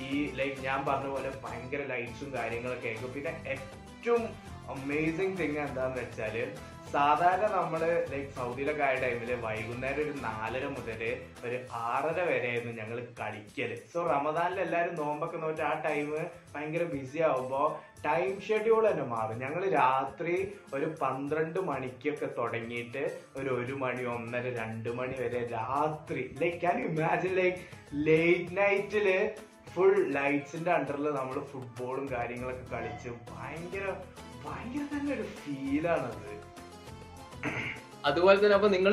ഈ 0.06 0.10
ലൈക്ക് 0.38 0.60
ഞാൻ 0.68 0.80
പറഞ്ഞ 0.88 1.08
പോലെ 1.14 1.30
ഭയങ്കര 1.44 1.82
ലൈറ്റ്സും 1.92 2.30
കാര്യങ്ങളൊക്കെ 2.38 2.88
ആയിരിക്കും. 2.88 3.12
പിന്നെ 3.16 3.32
ഏറ്റവും 3.54 4.24
അമേസിങ് 4.74 5.36
തിങ് 5.40 5.60
എന്താന്ന് 5.66 6.00
വെച്ചാൽ 6.02 6.36
സാധാരണ 6.94 7.46
നമ്മൾ 7.54 7.80
ലൈക്ക് 8.10 8.32
സൗദിയിലൊക്കെ 8.36 8.82
ആയ 8.86 8.96
ടൈമിൽ 9.04 9.30
വൈകുന്നേരം 9.44 10.00
ഒരു 10.04 10.12
നാലര 10.26 10.64
മുതൽ 10.74 11.00
ഒരു 11.46 11.56
ആറര 11.86 12.18
വരെയായിരുന്നു 12.28 12.72
ഞങ്ങൾ 12.80 12.98
കളിക്കൽ. 13.20 13.70
സോ 13.92 13.98
റമദാനിൽ 14.12 14.58
എല്ലാവരും 14.64 14.94
നോമ്പൊക്കെ 15.00 15.38
നോറ്റ് 15.44 15.64
ആ 15.70 15.72
ടൈം 15.86 16.10
ഭയങ്കര 16.54 16.84
ബിസി 16.94 17.20
ആവുമ്പോ 17.28 17.62
ടൈം 18.06 18.32
ഷെഡ്യൂൾ 18.46 18.82
തന്നെ 18.88 19.06
മാറും. 19.12 19.36
ഞങ്ങൾ 19.44 19.62
രാത്രി 19.78 20.34
ഒരു 20.76 20.88
പന്ത്രണ്ട് 21.02 21.58
മണിക്കൊക്കെ 21.70 22.28
തുടങ്ങിയിട്ട് 22.38 23.02
ഒരു 23.40 23.50
ഒരു 23.60 23.76
മണി 23.82 24.04
ഒന്നര 24.14 24.46
രണ്ട് 24.60 24.90
മണി 25.00 25.16
വരെ 25.22 25.42
രാത്രി 25.56 26.24
like 26.42 26.60
can 26.64 26.78
imagine 26.88 27.34
like 27.40 27.60
late 28.08 28.56
നൈറ്റിൽ 28.60 29.08
ഫുൾ 29.74 29.94
ലൈറ്റ്സിന്റെ 30.18 30.72
അണ്ടറിൽ 30.78 31.06
നമ്മൾ 31.20 31.38
ഫുട്ബോളും 31.52 32.06
കാര്യങ്ങളൊക്കെ 32.12 32.66
കളിച്ച് 32.74 33.10
ഭയങ്കര 33.32 33.86
ഭയങ്കര 34.44 34.84
തന്നെ 34.92 35.12
ഒരു 35.16 35.26
ഫീലാണത് 35.38 36.30
അതുപോലെ 38.06 38.38
തന്നെ 38.38 38.54
അപ്പൊ 38.54 38.68
നിങ്ങൾ 38.68 38.92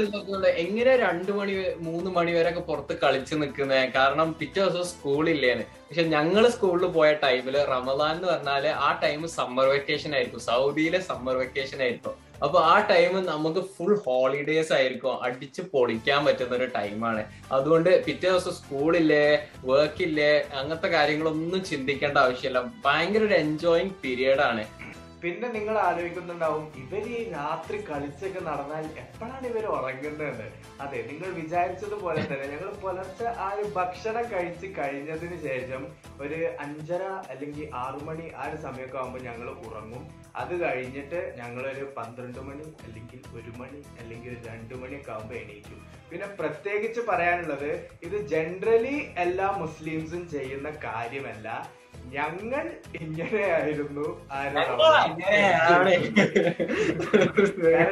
എങ്ങനെ 0.63 0.91
രണ്ടു 0.97 1.31
മണി 1.31 1.53
മൂന്ന് 1.87 2.09
മണി 2.11 2.31
വരെ 2.31 2.49
ഒക്കെ 2.49 2.59
പുറത്ത് 2.59 2.93
കളിച്ച് 3.03 3.35
നിൽക്കുന്നത് 3.35 3.93
കാരണം 3.95 4.27
പിറ്റേ 4.39 4.59
ദിവസം 4.61 4.85
സ്കൂളില്ലേന്ന് 4.91 5.65
പക്ഷെ 5.87 6.03
ഞങ്ങൾ 6.03 6.43
സ്കൂളിൽ 6.49 6.85
പോയ 6.97 7.13
ടൈമിൽ 7.23 7.55
റമദാൻ 7.71 8.15
എന്ന് 8.15 8.27
പറഞ്ഞാൽ 8.27 8.67
ആ 8.67 8.99
ടൈം 9.03 9.27
സമ്മർ 9.27 9.65
വെക്കേഷൻ 9.65 10.13
ആയിരിക്കും. 10.15 10.39
സൗദിയിലെ 10.39 10.99
സമ്മർ 10.99 11.35
വെക്കേഷൻ 11.37 11.81
ആയിരിക്കും. 11.81 12.13
അപ്പൊ 12.43 12.59
ആ 12.59 12.75
ടൈം 12.91 13.25
നമുക്ക് 13.25 13.61
ഫുൾ 13.73 13.91
ഹോളിഡേസ് 14.05 14.73
ആയിരിക്കും. 14.73 15.23
അടിച്ച് 15.23 15.61
പൊളിക്കാൻ 15.73 16.25
പറ്റുന്ന 16.25 16.55
ഒരു 16.55 16.67
ടൈമാണ് 16.77 17.23
അതുകൊണ്ട് 17.51 18.05
പിറ്റേ 18.05 18.29
ദിവസം 18.29 18.53
സ്കൂളില്ലേ 18.59 19.25
വർക്കില്ലേ 19.65 20.31
അങ്ങനത്തെ 20.59 20.87
കാര്യങ്ങളൊന്നും 20.87 21.63
ചിന്തിക്കേണ്ട 21.63 22.17
ആവശ്യമില്ല. 22.17 22.61
ഭയങ്കര 22.85 23.23
ഒരു 23.23 23.33
എൻജോയിങ് 23.33 23.95
പീരീഡ് 24.03 24.43
ആണ്. 24.49 24.63
പിന്നെ 25.23 25.47
നിങ്ങൾ 25.47 25.75
ആലോചിക്കുന്നുണ്ടാവും 25.77 26.63
ഇവർ 26.81 27.03
ഈ 27.15 27.17
രാത്രി 27.33 27.77
കളിച്ചൊക്കെ 27.89 28.39
നടന്നാൽ 28.39 28.85
എപ്പോഴാണ് 29.01 29.45
ഇവർ 29.47 29.65
ഉറങ്ങുന്നത് 29.65 30.45
അതെ 30.83 30.99
നിങ്ങൾ 31.09 31.29
വിചാരിച്ചതുപോലെ 31.31 32.21
തന്നെ 32.21 32.45
ഞങ്ങൾ 32.53 32.69
പുലർച്ചെ 32.83 33.27
ആ 33.45 33.47
ഒരു 33.55 33.65
ഭക്ഷണം 33.75 34.25
കഴിച്ച് 34.33 34.67
കഴിഞ്ഞതിന് 34.79 35.37
ശേഷം 35.47 35.83
ഒരു 36.21 36.39
അഞ്ചര 36.59 37.03
അല്ലെങ്കിൽ 37.33 37.67
ആറു 37.83 37.99
മണി 38.07 38.25
ആ 38.35 38.45
ഒരു 38.49 38.57
സമയമൊക്കെ 38.65 38.97
ആകുമ്പോൾ 38.97 39.21
ഞങ്ങൾ 39.21 39.49
ഉറങ്ങും. 39.67 40.03
അത് 40.35 40.53
കഴിഞ്ഞിട്ട് 40.63 41.19
ഞങ്ങൾ 41.37 41.63
ഒരു 41.73 41.85
പന്ത്രണ്ട് 41.97 42.39
മണി 42.39 42.65
അല്ലെങ്കിൽ 42.85 43.21
ഒരു 43.39 43.51
മണി 43.59 43.81
അല്ലെങ്കിൽ 43.99 44.29
ഒരു 44.33 44.41
രണ്ട് 44.49 44.73
മണിയൊക്കെ 44.75 45.11
ആകുമ്പോൾ 45.11 45.35
എണീക്കും. 45.35 45.79
പിന്നെ 46.09 46.27
പ്രത്യേകിച്ച് 46.39 47.01
പറയാനുള്ളത് 47.01 47.69
ഇത് 48.03 48.17
ജനറലി 48.33 48.95
എല്ലാ 49.17 49.49
മുസ്ലിംസും 49.61 50.23
ചെയ്യുന്ന 50.29 50.69
കാര്യമല്ല. 50.87 51.47
ഞങ്ങൾ 52.15 52.65
ഇങ്ങനെയായിരുന്നു 53.01 54.05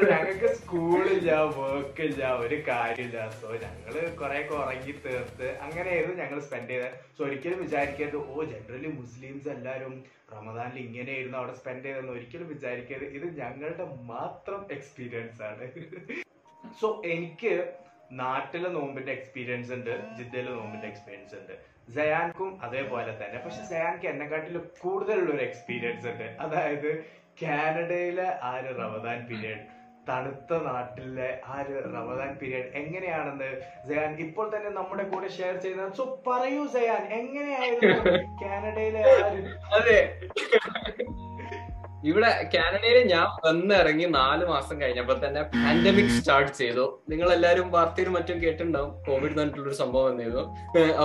ഞങ്ങൾക്ക് 0.10 0.50
സ്കൂളില്ല 0.60 1.30
വർക്ക് 1.58 2.04
ഇല്ല 2.10 2.24
ഒരു 2.44 2.58
കാര്യമില്ല. 2.70 3.18
സോ 3.40 3.48
ഞങ്ങൾ 3.66 3.94
കുറെ 4.22 4.40
ഉറങ്ങി 4.58 4.94
തീർത്ത് 5.06 5.48
അങ്ങനെയായിരുന്നു 5.66 6.16
ഞങ്ങൾ 6.22 6.40
സ്പെൻഡ് 6.48 6.72
ചെയ്തത്. 6.74 6.98
സോ 7.18 7.24
ഒരിക്കലും 7.28 7.60
വിചാരിക്കരുത്. 7.66 8.20
ഓ 8.34 8.46
ജനറലി 8.52 8.92
മുസ്ലിംസ് 9.00 9.50
എല്ലാരും 9.56 9.94
റമദാനിൽ 10.36 10.80
ഇങ്ങനെയായിരുന്നു 10.86 11.38
അവിടെ 11.42 11.56
സ്പെൻഡ് 11.60 11.86
ചെയ്തെന്ന് 11.88 12.14
ഒരിക്കലും 12.18 12.48
വിചാരിക്കരുത്. 12.56 13.12
ഇത് 13.20 13.28
ഞങ്ങളുടെ 13.42 13.86
മാത്രം 14.14 14.62
എക്സ്പീരിയൻസ് 14.78 15.42
ആണ്. 15.50 15.66
സോ 16.82 16.88
എനിക്ക് 17.16 17.54
നാട്ടിലെ 18.24 18.70
നോമ്പിന്റെ 18.78 19.12
എക്സ്പീരിയൻസ് 19.18 19.72
ഉണ്ട് 19.78 19.94
ജിദ്ദയിലെ 20.18 20.52
നോമ്പിന്റെ 20.60 20.88
എക്സ്പീരിയൻസ് 20.94 21.36
ഉണ്ട്. 21.42 21.56
ജയാൻക്കും 21.96 22.60
അതേപോലെ 22.64 23.12
തന്നെ. 23.22 23.40
പക്ഷെ 23.46 23.62
ജയാൻക്ക് 23.66 24.06
എന്നെക്കാട്ടിലും 24.06 24.72
കൂടുതലുള്ള 24.82 25.34
ഒരു 25.34 25.44
എക്സ്പീരിയൻസ് 25.44 26.08
ഉണ്ട്. 26.08 26.28
അതായത് 26.40 26.90
കാനഡയിലെ 27.42 28.28
ആ 28.42 28.58
ഒരു 28.60 28.74
റമദാൻ 28.80 29.28
പീരീഡ് 29.30 29.66
തണുത്ത 30.10 30.54
നാട്ടിലെ 30.66 31.42
ആ 31.46 31.62
ഒരു 31.62 31.90
റമദാൻ 31.96 32.38
പീരീഡ് 32.42 32.70
എങ്ങനെയാണെന്ന് 32.74 33.50
സയാൻ 33.88 34.20
ഇപ്പോൾ 34.20 34.56
തന്നെ 34.56 34.70
നമ്മുടെ 34.70 35.04
കൂടെ 35.04 35.28
ഷെയർ 35.28 35.56
ചെയ്യുന്നത്. 35.58 35.94
സോ 35.94 36.24
പറയൂ 36.28 36.68
സയാൻ 36.68 37.04
എങ്ങനെയായിരുന്നു 37.20 38.14
കാനഡയിലെ 38.44 39.02
ആ 39.04 39.28
ഒരു 39.30 39.42
അതെ. 39.76 40.00
ഇവിടെ 42.04 42.50
കാനഡയിൽ 42.54 43.08
ഞാൻ 43.08 43.26
വന്നിറങ്ങി 43.46 44.06
നാല് 44.06 44.46
മാസം 44.46 44.82
കഴിഞ്ഞപ്പോൾ 44.82 45.28
തന്നെ 45.28 45.42
പാൻഡമിക് 45.42 46.10
സ്റ്റാർട്ട് 46.10 46.58
ചെയ്തു. 46.58 47.04
നിങ്ങൾ 47.10 47.34
എല്ലാവരും 47.34 47.72
വാർത്തയിലും 47.72 48.14
മറ്റും 48.14 48.44
കേട്ടിട്ടുണ്ടാവും. 48.44 49.04
കോവിഡ് 49.04 49.32
എന്നിട്ടുള്ള 49.32 49.68
ഒരു 49.68 49.76
സംഭവം 49.76 50.06
വന്നിരുന്നു. 50.06 50.44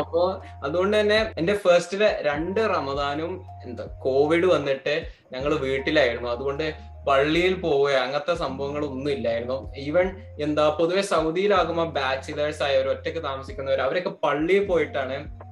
അപ്പോ 0.00 0.42
അതുകൊണ്ട് 0.64 1.00
തന്നെ 1.00 1.32
എന്റെ 1.38 1.54
ഫസ്റ്റിലെ 1.54 2.22
രണ്ട് 2.22 2.60
റമദാനും 2.60 3.44
എന്താ 3.64 3.84
കോവിഡ് 3.84 4.46
വന്നിട്ട് 4.46 4.94
ഞങ്ങൾ 5.32 5.54
വീട്ടിലായിരുന്നു. 5.54 6.28
അതുകൊണ്ട് 6.28 6.94
പള്ളിയിൽ 7.06 7.54
പോവുക 7.60 7.90
അങ്ങനത്തെ 7.92 8.34
സംഭവങ്ങളൊന്നും 8.34 9.10
ഇല്ലായിരുന്നു. 9.12 9.72
ഈവൻ 9.76 10.06
എന്താ 10.40 10.68
പൊതുവെ 10.68 11.00
സൗദിയിലാകുമ്പോൾ 11.00 11.90
ബാച്ചിലേഴ്സ് 11.90 12.62
ആയവർ 12.62 12.88
ഒറ്റയ്ക്ക് 12.88 13.24
താമസിക്കുന്നവർ 13.24 13.80
അവരൊക്കെ 13.80 14.08
പള്ളിയിൽ 14.08 14.66
പോയിട്ടാണ് 14.66 15.43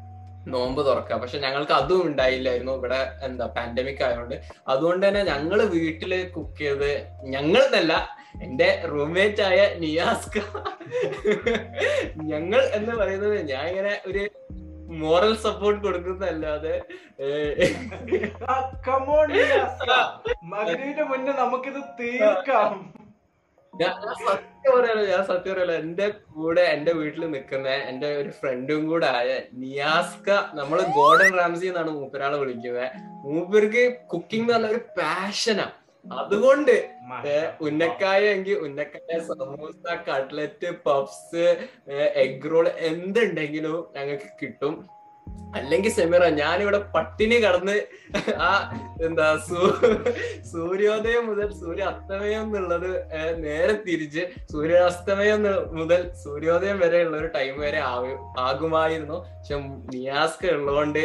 നോമ്പ് 0.47 0.87
തുറക്കുക. 0.87 1.17
പക്ഷെ 1.17 1.39
ഞങ്ങൾക്ക് 1.39 1.73
അതും 1.73 2.07
ഉണ്ടായില്ലായിരുന്നു. 2.07 2.73
ഇവിടെ 2.73 3.01
എന്താ 3.23 3.47
പാൻഡമിക് 3.47 4.03
ആയതുകൊണ്ട്. 4.05 4.37
അതുകൊണ്ട് 4.69 5.09
തന്നെ 5.09 5.23
ഞങ്ങൾ 5.25 5.63
വീട്ടിൽ 5.63 6.31
കുക്ക് 6.31 6.59
ചെയ്ത് 6.59 6.91
ഞങ്ങളെന്നല്ല 7.23 8.09
എന്റെ 8.43 8.83
റൂംമേറ്റ് 8.93 9.43
ആയ 9.43 9.75
നിയാസ്ക. 9.75 10.39
ഞങ്ങൾ 12.17 12.61
എന്ന് 12.75 12.95
പറയുന്നത് 12.97 13.49
ഞാൻ 13.51 13.67
ഇങ്ങനെ 13.67 14.03
ഒരു 14.07 14.31
മോറൽ 15.03 15.37
സപ്പോർട്ട് 15.37 15.87
കൊടുക്കുന്നതല്ലാതെ 15.87 16.83
മുന്നേ 21.11 21.33
നമുക്കിത് 21.33 21.81
തീർക്കാം. 22.01 23.02
ഞാൻ 23.75 23.93
സത്യം 24.25 24.73
പറയാലോ 24.75 25.02
ഞാൻ 25.11 25.23
സത്യം 25.29 25.52
പറയാലോ 25.52 25.75
എന്റെ 25.83 26.07
കൂടെ 26.35 26.64
എന്റെ 26.73 26.93
വീട്ടിൽ 26.99 27.23
നിൽക്കുന്ന 27.35 27.69
എന്റെ 27.91 28.09
ഒരു 28.21 28.31
ഫ്രണ്ടും 28.38 28.83
കൂടെ 28.91 29.07
ആയ 29.19 29.29
നിയാസ്ക 29.62 30.29
നമ്മൾ 30.59 30.79
ഗോർഡൻ 30.97 31.33
റാംസി 31.41 31.67
എന്നാണ് 31.71 31.93
മൂപ്പരാളെ 31.99 32.38
വിളിക്കുന്നത്. 32.43 32.88
മൂപ്പർക്ക് 33.26 33.85
കുക്കിംഗ് 34.12 34.45
എന്ന് 34.45 34.55
പറഞ്ഞ 34.57 34.73
ഒരു 34.75 34.83
പാഷനാ 34.99 35.67
അതുകൊണ്ട് 36.07 36.75
ഉന്നക്കായ 37.67 38.23
എങ്കിൽ 38.37 38.62
ഉന്നക്കായ 38.67 39.19
samosa 39.29 39.83
cutlet 40.09 40.71
puffs 40.87 41.45
egg 42.25 42.50
roll 42.52 42.67
എന്തുണ്ടെങ്കിലും 42.91 43.79
ഞങ്ങൾക്ക് 43.97 44.31
കിട്ടും. 44.41 44.75
അല്ലെങ്കിൽ 45.55 45.91
സെമിറ 45.91 46.29
ഞാനിവിടെ 46.38 46.79
പട്ടിണി 46.95 47.35
കടന്ന് 47.35 47.75
ആ 48.41 48.50
എന്താ 49.02 49.37
സൂ- 49.49 49.73
സൂര്യോദയം 50.52 51.26
മുതൽ 51.26 51.49
സൂര്യ 51.52 51.83
അസ്തമയം 51.83 52.45
എന്നുള്ളത് 52.47 52.88
നേരെ 53.37 53.75
തിരിച്ച് 53.87 54.23
സൂര്യാസ്തമയം 54.52 55.43
മുതൽ 55.73 56.11
സൂര്യോദയം 56.25 56.79
വരെ 56.79 57.05
ഉള്ള 57.05 57.17
ഒരു 57.17 57.26
ടൈം 57.26 57.61
വരെ 57.61 57.81
ആകുമായിരുന്നു. 58.38 59.19
പക്ഷെ 59.37 59.57
നിയാസ്ക 59.95 60.47
ഉള്ളതുകൊണ്ട് 60.47 61.02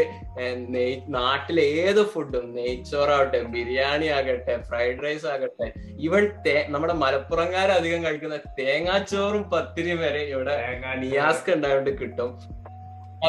നെയ് 0.69 1.01
നാട്ടിലെ 1.09 1.61
ഏത് 1.83 2.01
ഫുഡും 2.05 2.55
നെയ്ച്ചോറാവട്ടെ 2.55 3.41
ബിരിയാണി 3.55 4.05
ആകട്ടെ 4.17 4.63
ഫ്രൈഡ് 4.69 5.03
റൈസ് 5.03 5.25
ആകട്ടെ 5.25 5.67
ഈവൻ 5.99 6.25
തേ 6.47 6.65
നമ്മുടെ 6.69 6.93
മലപ്പുറംകാരധികം 6.93 8.03
കഴിക്കുന്ന 8.03 8.39
തേങ്ങാച്ചോറും 8.59 9.49
പത്തിരിയും 9.49 9.99
വരെ 9.99 10.23
ഇവിടെ 10.35 10.55
നിയാസ്ക 10.97 11.53
ഉണ്ടായതുകൊണ്ട് 11.53 11.93
കിട്ടും. 12.01 12.31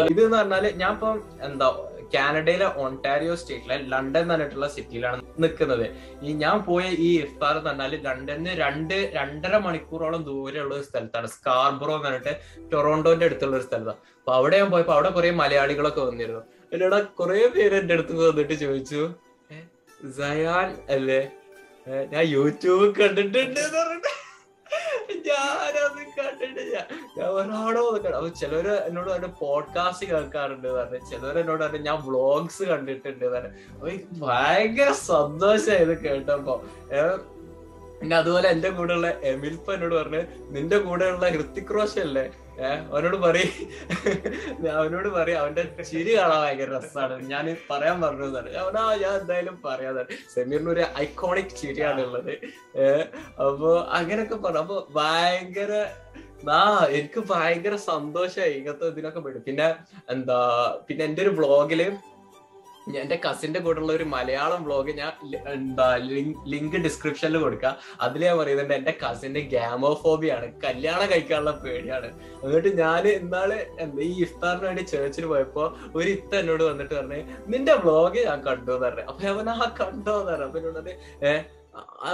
ഇത് 0.09 0.21
എന്ന് 0.23 0.37
പറഞ്ഞാൽ 0.37 0.65
ഞാൻ 0.77 0.93
ഇപ്പം 0.93 1.17
എന്താ 1.43 1.69
കാനഡയിലെ 2.15 2.67
ഒണ്ടാരിയോ 2.83 3.35
സ്റ്റേറ്റിലെ 3.35 3.77
ലണ്ടൻ 3.89 4.21
എന്ന് 4.21 4.35
പറഞ്ഞിട്ടുള്ള 4.35 4.69
സിറ്റിയിലാണ് 4.69 5.21
നിൽക്കുന്നത് 5.39 5.85
ഈ 6.23 6.33
ഞാൻ 6.35 6.63
പോയ 6.63 6.85
ഈ 6.99 7.21
ഇഫ്താർ 7.21 7.55
എന്ന് 7.57 7.71
പറഞ്ഞാൽ 7.71 7.95
ലണ്ടന് 8.07 8.53
രണ്ട് 8.57 8.95
രണ്ടര 9.17 9.57
മണിക്കൂറോളം 9.59 10.23
ദൂരെയുള്ള 10.23 10.75
ഒരു 10.75 10.83
സ്ഥലത്താണ്. 10.83 11.27
സ്കാർബറോ 11.29 11.95
എന്ന് 11.97 12.09
പറഞ്ഞിട്ട് 12.09 12.33
ടൊറോണ്ടോന്റെ 12.73 13.27
അടുത്തുള്ള 13.27 13.57
ഒരു 13.57 13.67
സ്ഥലത്താണ് 13.69 13.99
അപ്പൊ 14.19 14.33
അവിടെ 14.35 14.59
ഞാൻ 14.59 14.71
പോയപ്പോ 14.71 14.93
അവിടെ 14.93 15.11
കുറെ 15.11 15.31
മലയാളികളൊക്കെ 15.41 16.01
വന്നിരുന്നു. 16.03 16.43
എന്നോട് 16.73 16.99
കുറെ 17.15 17.47
പേര് 17.49 17.75
എന്റെ 17.75 17.95
അടുത്ത് 17.95 18.15
വന്നിട്ട് 18.23 18.55
ചോദിച്ചു 18.65 19.03
"ഏ, 19.51 19.59
സയാൻ 20.17 20.67
അല്ലേ? 20.91 21.21
ഞാൻ 22.13 22.25
യൂട്യൂബ് 22.29 22.89
കണ്ടിട്ടുണ്ട് 22.99 23.39
എന്ന് 23.61 23.79
പറഞ്ഞിട്ട്. 23.79 24.13
ഞാനത് 25.11 26.03
കണ്ടിട്ട് 26.19 26.61
ഞാൻ 26.61 26.87
എന്നോട് 28.87 29.11
പറഞ്ഞ 29.11 29.27
പോഡ്കാസ്റ്റ് 29.27 30.07
കേൾക്കാറുണ്ട് 30.07 30.69
പറഞ്ഞു. 30.69 31.11
ചിലര് 31.11 31.39
എന്നോട് 31.39 31.65
പറഞ്ഞു 31.65 31.79
ഞാൻ 31.79 31.99
വ്ളോഗ്സ് 32.05 32.63
കണ്ടിട്ടുണ്ട് 32.63 33.25
പറഞ്ഞു. 33.25 33.51
ഭയങ്കര 34.19 34.93
സന്തോഷമായി 34.93 35.81
ഇത് 35.81 35.99
കേട്ടപ്പോ. 35.99 36.65
പിന്നെ 38.01 38.17
അതുപോലെ 38.17 38.49
എന്റെ 38.49 38.71
കൂടെയുള്ള 38.71 39.09
എമിൽപ്പ 39.23 39.75
എന്നോട് 39.75 39.95
പറഞ്ഞു 39.95 40.23
നിന്റെ 40.51 40.79
കൂടെയുള്ള 40.79 41.29
ഹൃത്തിക് 41.29 41.75
റോഷൻ 41.75 42.01
അല്ലേ? 42.01 42.31
അവനോട് 42.67 43.17
പറയും. 43.17 43.53
അവനോട് 44.79 45.09
പറയും. 45.09 45.39
അവന്റെ 45.41 45.65
ചിരി 45.83 46.17
കാണാൻ 46.17 46.41
ഭയങ്കര 46.43 46.71
രസമാണ് 46.77 47.29
ഞാൻ 47.31 47.57
പറയാൻ 47.71 48.01
പറഞ്ഞതാണ് 48.01 48.57
അവനാ 48.57 48.95
ഞാൻ 48.95 49.15
എന്തായാലും 49.21 49.63
പറയാതാണ് 49.65 50.17
സെമീറിന് 50.35 50.71
ഒരു 50.71 50.85
ഐക്കോണിക് 50.99 51.57
ചിരിയാണ് 51.63 52.01
ഉള്ളത്. 52.01 52.33
ഏഹ് 52.77 53.05
അപ്പൊ 53.47 53.71
അങ്ങനെയൊക്കെ 53.91 54.35
പറഞ്ഞു. 54.37 54.59
അപ്പൊ 54.59 54.87
ഭയങ്കര 54.95 55.73
ആ 56.51 56.87
എനിക്ക് 56.87 57.21
ഭയങ്കര 57.21 57.75
സന്തോഷമായി 57.75 58.51
ഇങ്ങനത്തെ 58.51 58.87
ഇതിനൊക്കെ 58.87 59.21
പെടും 59.21 59.43
പിന്നെ 59.43 59.75
എന്താ 60.11 60.37
പിന്നെ 60.89 61.05
എന്റെ 61.05 61.23
ഒരു 61.23 61.31
വ്ളോഗിൽ 61.31 61.81
എന്റെ 62.97 63.21
കസിന്റെ 63.27 63.61
കൂടെ 63.61 63.81
ഉള്ള 63.81 63.93
ഒരു 63.93 64.05
മലയാളം 64.05 64.65
വ്ളോഗ് 64.65 64.93
ഞാൻ 64.99 65.13
എന്താ 65.53 65.97
ലിങ്ക് 66.47 66.77
ഡിസ്ക്രിപ്ഷനിൽ 66.77 67.39
കൊടുക്കാം. 67.39 67.77
അതിൽ 68.01 68.25
ഞാൻ 68.25 68.39
പറയുന്നുണ്ട് 68.39 68.75
എന്റെ 68.75 68.95
കസിന്റെ 69.03 69.41
ഗ്യാമോഫോബിയാണ് 69.41 70.61
കല്യാണം 70.65 71.11
കഴിക്കാനുള്ള 71.11 71.51
പേടിയാണ്. 71.51 72.11
എന്നിട്ട് 72.45 72.69
ഞാൻ 72.83 73.09
ഇന്നാൾ 73.09 73.53
എന്താ 73.55 74.03
ഈ 74.03 74.23
ഇഫ്താറിന് 74.23 74.67
വേണ്ടി 74.67 74.83
ചേർച്ചിൽ 74.83 75.27
പോയപ്പോ 75.27 75.77
ഒരു 75.95 76.09
ഇത്ത 76.09 76.35
എന്നോട് 76.35 76.63
വന്നിട്ട് 76.63 76.95
പറഞ്ഞു 76.95 77.21
നിന്റെ 77.47 77.75
വ്ളോഗ് 77.75 78.27
ഞാൻ 78.27 78.41
കണ്ടു 78.49 78.73
എന്ന് 78.73 78.87
പറഞ്ഞു. 78.87 79.05
അപ്പൊ 79.11 79.29
അവൻ 79.35 79.51
ആ 79.51 79.75
കണ്ടോ 79.81 80.17
എന്ന് 80.21 80.45
അപ്പൊ 80.45 80.59
എന്നോട് 80.59 80.93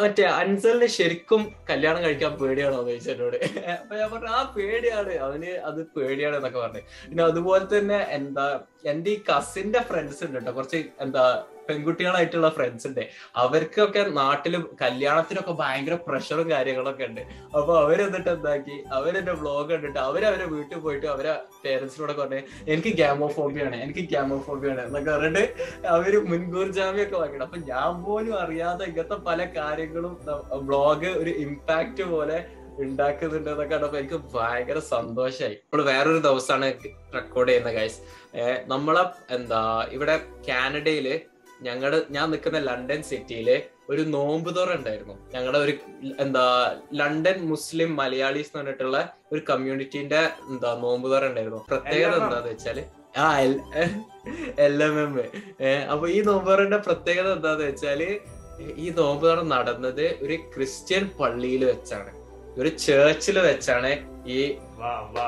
മറ്റേ 0.02 0.24
അൻസലിന് 0.24 0.86
ശരിക്കും 0.86 1.54
കല്യാണം 1.70 2.02
കഴിക്കാൻ 2.04 2.32
പേടിയാണോ? 2.36 2.78
എന്ന് 2.80 2.90
ചോദിച്ചു 2.90 3.10
എന്നോട്. 3.10 3.36
അപ്പൊ 3.82 3.94
ഞാൻ 3.96 4.10
പറഞ്ഞു 4.10 4.28
ആ 4.28 4.52
പേടിയാണ്. 4.56 5.18
അവന് 5.18 5.46
അത് 5.46 5.86
പേടിയാണ് 5.96 6.36
എന്നൊക്കെ 6.36 6.58
പറഞ്ഞു. 6.58 6.82
പിന്നെ 7.08 7.24
അതുപോലെ 7.24 7.78
തന്നെ 7.78 8.06
എന്താ 8.10 8.64
എന്റെ 8.84 9.10
ഈ 9.10 9.18
കസിന്റെ 9.30 9.80
ഫ്രണ്ട്സ് 9.80 10.24
ഉണ്ട് 10.24 10.38
കേട്ടോ 10.38 10.52
കുറച്ച് 10.52 10.80
എന്താ 11.00 11.24
പെൺകുട്ടികളായിട്ടുള്ള 11.68 12.48
ഫ്രണ്ട്സ് 12.48 12.86
ഉണ്ട്. 12.86 13.00
അവർക്കൊക്കെ 13.36 14.00
നാട്ടിൽ 14.18 14.54
കല്യാണത്തിനൊക്കെ 14.80 15.52
ഭയങ്കര 15.52 15.94
പ്രഷറും 16.06 16.50
കാര്യങ്ങളൊക്കെ 16.50 17.04
ഉണ്ട്. 17.04 17.20
അപ്പൊ 17.58 17.72
അവരെന്നിട്ട് 17.82 18.30
എന്താക്കി? 18.30 18.76
അവരെന്റെ 18.92 19.32
വ്ളോഗ് 19.32 19.68
കണ്ടിട്ട് 19.70 19.98
അവരവരെ 19.98 20.44
വീട്ടിൽ 20.44 20.78
പോയിട്ട് 20.78 21.06
അവരെ 21.06 21.32
പേരൻസിനോടൊക്കെ 21.64 22.22
പറഞ്ഞു 22.22 22.40
എനിക്ക് 22.66 22.88
ഗ്യാമോഫോബിയാണ് 22.88 23.76
എനിക്ക് 23.76 24.04
ഗ്യാമോഫോബിയാണ് 24.08 24.80
എന്നൊക്കെ 24.80 25.10
പറഞ്ഞിട്ട് 25.10 25.44
അവർ 25.88 26.16
മുൻകൂർ 26.32 26.68
ജാമ്യമൊക്കെ 26.70 27.16
വാങ്ങിയിട്ട് 27.16 27.46
അപ്പൊ 27.48 27.60
ഞാൻ 27.72 28.02
പോലും 28.04 28.36
അറിയാതെ 28.38 28.84
ഇങ്ങനത്തെ 28.84 29.18
പല 29.30 29.46
കാര്യങ്ങളും 29.56 30.14
ബ്ലോഗ് 30.66 31.12
ഒരു 31.22 31.30
ഇമ്പാക്ട് 31.30 32.02
പോലെ 32.02 32.38
ഉണ്ടാക്കുന്നുണ്ട് 32.82 33.50
എന്നൊക്കെ 33.50 33.74
കണ്ടപ്പോ 33.74 33.98
എനിക്ക് 33.98 34.18
ഭയങ്കര 34.34 34.78
സന്തോഷമായി 34.94 35.56
ഇപ്പോൾ 35.66 35.82
വേറൊരു 35.90 36.20
ദിവസമാണ് 36.26 36.68
റെക്കോർഡ് 37.18 37.50
ചെയ്യുന്ന 37.50 37.72
ഗൈസ് 37.78 38.00
നമ്മളെ 38.72 39.04
എന്താ 39.36 39.62
ഇവിടെ 39.96 40.16
കാനഡയിൽ 40.48 41.08
ഞങ്ങളുടെ 41.66 41.98
ഞാൻ 42.14 42.26
നിൽക്കുന്ന 42.32 42.58
ലണ്ടൻ 42.68 43.00
സിറ്റിയിൽ 43.10 43.48
ഒരു 43.92 44.02
നോമ്പ് 44.14 44.48
തുറ 44.56 44.68
ഉണ്ടായിരുന്നു. 44.78 45.14
ഞങ്ങളുടെ 45.34 45.58
ഒരു 45.64 45.72
എന്താ 46.24 46.44
ലണ്ടൻ 47.00 47.38
മുസ്ലിം 47.50 47.90
മലയാളീസ് 48.00 48.50
എന്ന് 48.50 48.60
പറഞ്ഞിട്ടുള്ള 48.60 48.98
ഒരു 49.32 49.40
കമ്മ്യൂണിറ്റിന്റെ 49.50 50.20
എന്താ 50.50 50.70
നോമ്പ് 50.84 51.06
തുറ 51.12 51.22
ഉണ്ടായിരുന്നു. 51.30 51.60
പ്രത്യേകത. 51.72 52.14
എന്താന്ന് 52.22 52.50
വെച്ചാൽ 52.52 52.78
ആ 53.24 53.26
എൽ 54.66 54.76
എം 54.88 54.96
എം 55.04 55.12
അപ്പൊ 55.92 56.04
ഈ 56.16 56.18
നോമ്പ് 56.28 56.50
തുറന്റെ 56.50 56.80
പ്രത്യേകത 56.88 57.30
എന്താന്ന് 57.38 57.64
വെച്ചാൽ 57.70 58.02
ഈ 58.84 58.88
നോമ്പ് 58.98 59.24
തുറ 59.28 59.38
നടന്നത് 59.54 60.04
ഒരു 60.24 60.36
ക്രിസ്ത്യൻ 60.54 61.04
പള്ളിയിൽ 61.20 61.64
വെച്ചാണ്. 61.72 62.12
ഒരു 62.56 62.70
ചേർച്ചിൽ 62.84 63.36
വെച്ചാണ് 63.46 63.92
ഈ 64.28 64.40
വാ 64.78 64.92
വാ. 65.14 65.26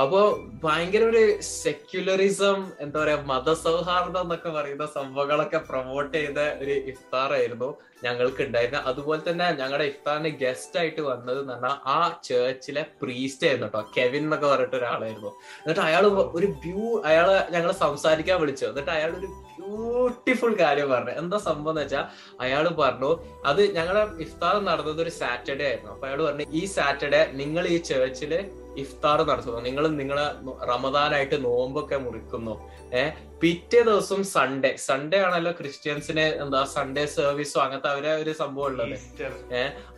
അപ്പൊ- 0.00 0.26
ഭയങ്കര 0.62 1.02
ഒരു 1.04 1.22
സെക്യുലറിസം 1.56 2.58
എന്താ 2.80 2.98
പറയാ 3.00 3.16
മതസൗഹാർദ്ദം 3.30 4.22
എന്നൊക്കെ 4.22 4.50
പറയുന്ന 4.50 4.84
സംഭവങ്ങളൊക്കെ 4.94 5.60
പ്രൊമോട്ട് 5.68 6.12
ചെയ്ത 6.16 6.40
ഒരു 6.62 6.74
ഇഫ്താർ 6.92 7.32
ആയിരുന്നു 7.32 7.70
ഞങ്ങൾക്ക് 8.04 8.42
ഉണ്ടായിരുന്നത് 8.42 8.86
അതുപോലെ 8.90 9.20
തന്നെ 9.30 9.46
ഞങ്ങളുടെ 9.60 9.84
ഇഫ്താറിന് 9.84 10.30
ഗസ്റ്റ് 10.42 10.78
ആയിട്ട് 10.80 11.00
വന്നത് 11.00 11.38
എന്ന് 11.40 11.52
പറഞ്ഞാൽ 11.52 11.76
ആ 11.86 11.98
ചേർച്ചിലെ 12.28 12.82
പ്രീസ്റ്റ് 13.02 13.46
ആയിരുന്നു 13.46 13.66
കേട്ടോ 13.66 13.82
കെവിൻ 13.96 14.22
എന്നൊക്കെ 14.24 14.46
പറഞ്ഞിട്ട് 14.46 14.76
ഒരാളായിരുന്നു. 14.76 15.32
എന്നിട്ട് 15.62 15.80
അയാൾ 15.80 16.06
ഒരു 16.38 16.46
ബ്യൂ 16.64 17.02
അയാളെ 17.10 17.36
ഞങ്ങൾ 17.50 17.72
സംസാരിക്കാൻ 17.84 18.40
വിളിച്ചു. 18.40 18.66
എന്നിട്ട് 18.66 18.90
അയാൾ 18.90 19.10
ഒരു 19.20 19.30
ബ്യൂട്ടിഫുൾ 19.56 20.52
കാര്യം 20.54 20.88
പറഞ്ഞു. 20.90 21.14
എന്താ 21.22 21.38
സംഭവം 21.38 21.70
എന്ന് 21.70 21.82
വെച്ചാൽ 21.82 22.04
അയാൾ 22.40 22.68
പറഞ്ഞു 22.82 23.10
അത് 23.46 23.62
ഞങ്ങളുടെ 23.78 24.04
ഇഫ്താർ 24.26 24.54
നടന്നത് 24.70 25.02
ഒരു 25.02 25.10
സാറ്റർഡേ 25.20 25.66
ആയിരുന്നു. 25.70 25.90
അപ്പൊ 25.92 26.06
അയാൾ 26.08 26.20
പറഞ്ഞു 26.28 26.46
ഈ 26.52 26.64
സാറ്റർഡേ 26.76 27.22
നിങ്ങൾ 27.32 27.66
ഈ 27.68 27.78
ചേർച്ചിൽ 27.90 28.32
ഇഫ്താർ 28.76 29.18
നടത്തുന്നു. 29.30 29.60
നിങ്ങൾ 29.60 29.84
നിങ്ങളെ 30.00 30.26
റമദാനായിട്ട് 30.72 31.44
നോമ്പൊക്കെ 31.44 31.96
മുറിക്കുന്നു. 31.96 32.54
ഏഹ് 32.92 33.29
പിറ്റേ 33.42 33.78
ദിവസം 33.82 34.20
സൺഡേ 34.24 34.70
സൺഡേ 34.86 35.18
ആണല്ലോ 35.26 35.52
ക്രിസ്ത്യൻസിന് 35.52 36.24
എന്താ 36.42 36.60
സൺഡേ 36.74 37.04
സർവീസോ 37.06 37.58
അങ്ങനത്തെ 37.60 37.88
അവരെ 37.88 38.12
ഒരു 38.22 38.32
സംഭവം 38.40 38.66
ഉള്ളത്. 38.66 38.92
ഈസ്റ്റർ. 38.96 39.32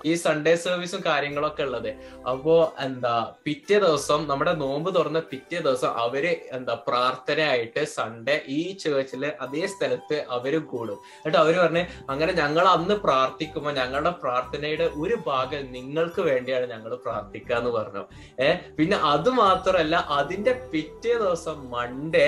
ഈ 0.04 0.14
സൺഡേ 0.14 0.54
സർവീസും 0.54 1.02
കാര്യങ്ങളൊക്കെ 1.06 1.62
ഉള്ളത്. 1.62 1.90
അപ്പോ 2.30 2.74
എന്താ 2.80 3.34
പിറ്റേ 3.44 3.78
ദിവസം 3.78 4.26
നമ്മുടെ 4.28 4.52
നോമ്പ് 4.52 4.94
തുറന്ന 4.94 5.20
പിറ്റേ 5.32 5.58
ദിവസം 5.60 5.90
അവർ 6.04 6.26
എന്താ 6.26 6.74
പ്രാർത്ഥനയായിട്ട് 6.88 7.84
സൺഡേ 7.84 8.36
ഈ 8.48 8.72
ചേർച്ചിൽ 8.72 9.24
അതേ 9.40 9.66
സ്ഥലത്ത് 9.66 10.24
അവർ 10.28 10.54
കൂടും. 10.58 10.98
എന്നിട്ട് 11.16 11.38
അവർ 11.38 11.54
പറഞ്ഞ് 11.58 11.84
അങ്ങനെ 12.10 12.32
ഞങ്ങൾ 12.32 12.64
അന്ന് 12.68 12.94
പ്രാർത്ഥിക്കുമ്പോ 12.94 13.70
ഞങ്ങളുടെ 13.70 14.10
പ്രാർത്ഥനയുടെ 14.22 14.90
ഒരു 14.94 15.18
ഭാഗം 15.26 15.72
നിങ്ങൾക്ക് 15.72 16.20
വേണ്ടിയാണ് 16.20 16.66
ഞങ്ങൾ 16.66 16.94
പ്രാർത്ഥിക്കുക 17.04 17.56
എന്ന് 17.56 17.70
പറഞ്ഞു. 17.70 18.04
ഏഹ് 18.46 18.58
പിന്നെ 18.76 18.96
അത് 19.14 19.30
മാത്രല്ല 19.30 19.96
അതിന്റെ 19.96 20.52
പിറ്റേ 20.72 21.14
ദിവസം 21.24 21.70
മൺഡേ 21.70 22.26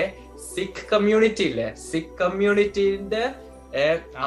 സിഖ് 0.53 0.85
കമ്മ്യൂണിറ്റി 0.91 1.43
ഇല്ലേ? 1.43 1.75
സിഖ് 1.89 2.17
കമ്മ്യൂണിറ്റിന്റെ 2.21 3.23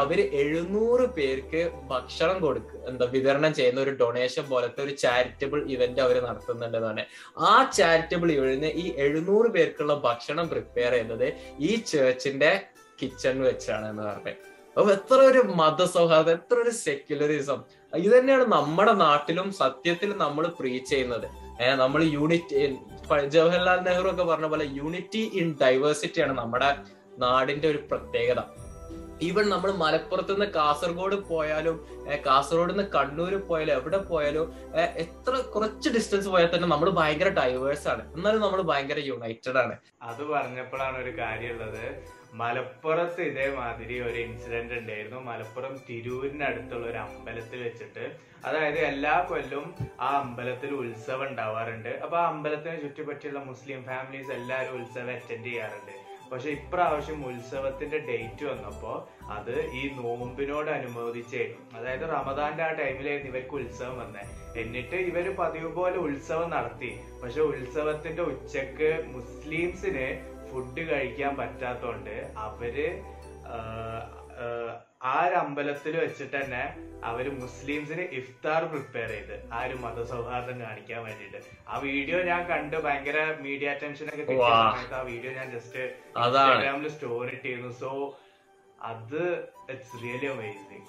അവർ 0.01 0.19
എഴുന്നൂറ് 0.41 1.05
പേർക്ക് 1.17 1.61
ഭക്ഷണം 1.93 2.37
കൊടുക്കുക 2.45 2.81
എന്താ 2.91 3.07
വിതരണം 3.15 3.53
ചെയ്യുന്ന 3.59 3.81
ഒരു 3.87 3.93
ഡൊണേഷൻ 4.01 4.45
പോലത്തെ 4.51 4.81
ഒരു 4.87 4.95
ചാരിറ്റബിൾ 5.05 5.61
ഇവന്റ് 5.75 6.01
അവർ 6.07 6.17
നടത്തുന്നുണ്ടെന്നാണ്. 6.27 7.03
ആ 7.51 7.53
ചാരിറ്റബിൾ 7.79 8.31
ഇവന് 8.39 8.71
ഈ 8.83 8.85
എഴുന്നൂറ് 9.05 9.51
പേർക്കുള്ള 9.57 9.95
ഭക്ഷണം 10.07 10.49
പ്രിപ്പയർ 10.53 10.93
ചെയ്യുന്നത് 10.97 11.27
ഈ 11.69 11.73
ചേർച്ചിന്റെ 11.93 12.53
കിച്ചൺ 13.01 13.37
വെച്ചാണ് 13.49 13.87
എന്ന് 13.93 14.05
പറഞ്ഞത് 14.09 14.37
അപ്പൊ 14.77 14.91
എത്ര 14.97 15.19
ഒരു 15.31 15.41
മതസൗഹാർദ്ദം 15.61 16.35
എത്ര 16.39 16.57
ഒരു 16.65 16.73
സെക്യുലറിസം 16.85 17.61
ഇത് 18.01 18.13
തന്നെയാണ് 18.17 18.45
നമ്മുടെ 18.57 18.93
നാട്ടിലും 19.05 19.49
സത്യത്തിൽ 19.63 20.11
നമ്മൾ 20.25 20.45
പ്രീച്ച് 20.59 20.91
ചെയ്യുന്നത്. 20.93 21.27
നമ്മൾ 21.83 22.01
യൂണിറ്റ് 22.17 22.61
ജവഹർലാൽ 23.35 23.79
നെഹ്റു 23.87 24.09
ഒക്കെ 24.13 24.25
പറഞ്ഞ 24.31 24.49
പോലെ 24.53 24.67
യൂണിറ്റി 24.79 25.23
ഇൻ 25.41 25.49
ഡൈവേഴ്സിറ്റി 25.63 26.21
ആണ് 26.25 26.35
നമ്മുടെ 26.43 26.71
നാടിന്റെ 27.25 27.67
ഒരു 27.73 27.81
പ്രത്യേകത. 27.91 28.41
ഈവൻ 29.27 29.45
നമ്മൾ 29.53 29.71
മലപ്പുറത്ത് 29.83 30.33
നിന്ന് 30.35 30.47
കാസർഗോഡ് 30.57 31.17
പോയാലും 31.31 31.77
കാസർഗോഡ് 32.27 32.73
നിന്ന് 32.73 32.85
കണ്ണൂർ 32.97 33.35
പോയാലും 33.49 33.75
എവിടെ 33.79 34.01
പോയാലും 34.11 34.47
എത്ര 35.05 35.33
കുറച്ച് 35.55 35.89
ഡിസ്റ്റൻസ് 35.97 36.29
പോയാൽ 36.35 36.51
തന്നെ 36.55 36.69
നമ്മൾ 36.75 36.91
ഭയങ്കര 37.01 37.31
ഡൈവേഴ്സ് 37.41 37.89
ആണ്. 37.93 38.03
എന്നാലും 38.17 38.41
നമ്മൾ 38.47 38.63
ഭയങ്കര 38.71 39.01
യുണൈറ്റഡ് 39.11 39.59
ആണ്. 39.65 39.75
അത് 40.11 40.23
പറഞ്ഞപ്പോഴാണ് 40.35 40.99
ഒരു 41.05 41.13
കാര്യമുള്ളത്. 41.23 41.85
മലപ്പുറത്ത് 42.41 43.21
ഇതേമാതിരി 43.31 43.97
ഒരു 44.07 44.19
ഇൻസിഡന്റ് 44.25 44.75
ഉണ്ടായിരുന്നു. 44.81 45.21
മലപ്പുറം 45.29 45.75
തിരൂരിനടുത്തുള്ള 45.87 46.87
ഒരു 46.93 46.99
അമ്പലത്തിൽ 47.05 47.61
വെച്ചിട്ട് 47.67 48.05
അതായത് 48.49 48.81
എല്ലാ 48.91 49.15
കൊല്ലവും 49.31 49.69
ആ 50.07 50.11
അമ്പലത്തിൽ 50.23 50.73
ഉത്സവം 50.83 51.25
ഉണ്ടാവാറുണ്ട്. 51.29 51.93
അപ്പൊ 52.05 52.17
ആ 52.23 52.27
അമ്പലത്തിനെ 52.33 52.77
ചുറ്റിപ്പറ്റിയുള്ള 52.85 53.41
മുസ്ലിം 53.51 53.81
ഫാമിലീസ് 53.89 54.31
എല്ലാവരും 54.39 54.77
ഉത്സവം 54.81 55.11
അറ്റൻഡ് 55.15 55.47
ചെയ്യാറുണ്ട്. 55.49 55.95
പക്ഷെ 56.33 56.49
ഇപ്രാവശ്യം 56.51 57.27
ഉത്സവത്തിന്റെ 57.27 57.99
ഡേറ്റ് 57.99 58.45
വന്നപ്പോ 58.45 58.93
അത് 59.31 59.55
ഈ 59.73 59.83
നോമ്പിനോട് 59.97 60.71
അനുബന്ധിച്ചായിരുന്നു 60.71 61.79
അതായത് 61.79 62.05
റമദാന്റെ 62.11 62.63
ആ 62.63 62.71
ടൈമിലായിരുന്നു 62.71 63.31
ഇവർക്ക് 63.31 63.55
ഉത്സവം 63.55 63.99
വന്നത് 63.99 64.35
എന്നിട്ട് 64.59 64.97
ഇവർ 65.11 65.37
പതിവ് 65.39 65.71
പോലെ 65.75 65.99
ഉത്സവം 65.99 66.51
നടത്തി. 66.51 66.91
പക്ഷെ 67.23 67.41
ഉത്സവത്തിന്റെ 67.43 68.23
ഉച്ചയ്ക്ക് 68.23 68.91
മുസ്ലിംസിന് 69.07 70.07
ഫുഡ് 70.51 70.83
കഴിക്കാൻ 70.91 71.37
പറ്റാത്തോണ്ട് 71.37 72.15
അവർ 72.37 72.77
ആ 75.01 75.15
ഒരു 75.25 75.37
അമ്പലത്തിൽ 75.41 75.95
വെച്ചിട്ട് 75.97 76.35
തന്നെ 76.35 76.63
അവർ 77.09 77.27
മുസ്ലിംസിന് 77.35 78.05
ഇഫ്താർ 78.19 78.63
പ്രിപ്പയർ 78.73 79.11
ചെയ്ത് 79.11 79.35
ആ 79.53 79.59
ഒരു 79.67 79.77
മതസൗഹാർദ്ദം 79.85 80.57
കാണിക്കാൻ 80.65 81.01
വേണ്ടിട്ട് 81.05 81.41
ആ 81.69 81.79
വീഡിയോ 81.85 82.19
ഞാൻ 82.23 82.41
കണ്ട് 82.49 82.77
ഭയങ്കര 82.87 83.19
മീഡിയ 83.45 83.69
അറ്റൻഷൻ 83.75 84.09
ഒക്കെ 84.09 84.23
കിട്ടിയ. 84.23 84.49
സമയത്ത് 84.65 84.97
ആ 84.97 85.03
വീഡിയോ 85.11 85.33
ഞാൻ 85.33 85.49
ജസ്റ്റ് 85.55 85.83
ഇൻസ്റ്റാഗ്രാമിൽ 86.17 86.91
സ്റ്റോറി 86.97 87.33
ഇട്ടിരുന്നു. 87.37 87.71
സോ 87.83 87.91
അത് 88.85 89.23
ഇറ്റ്സ് 89.73 89.97
റിയലി 90.03 90.29
അമേസിങ് 90.35 90.85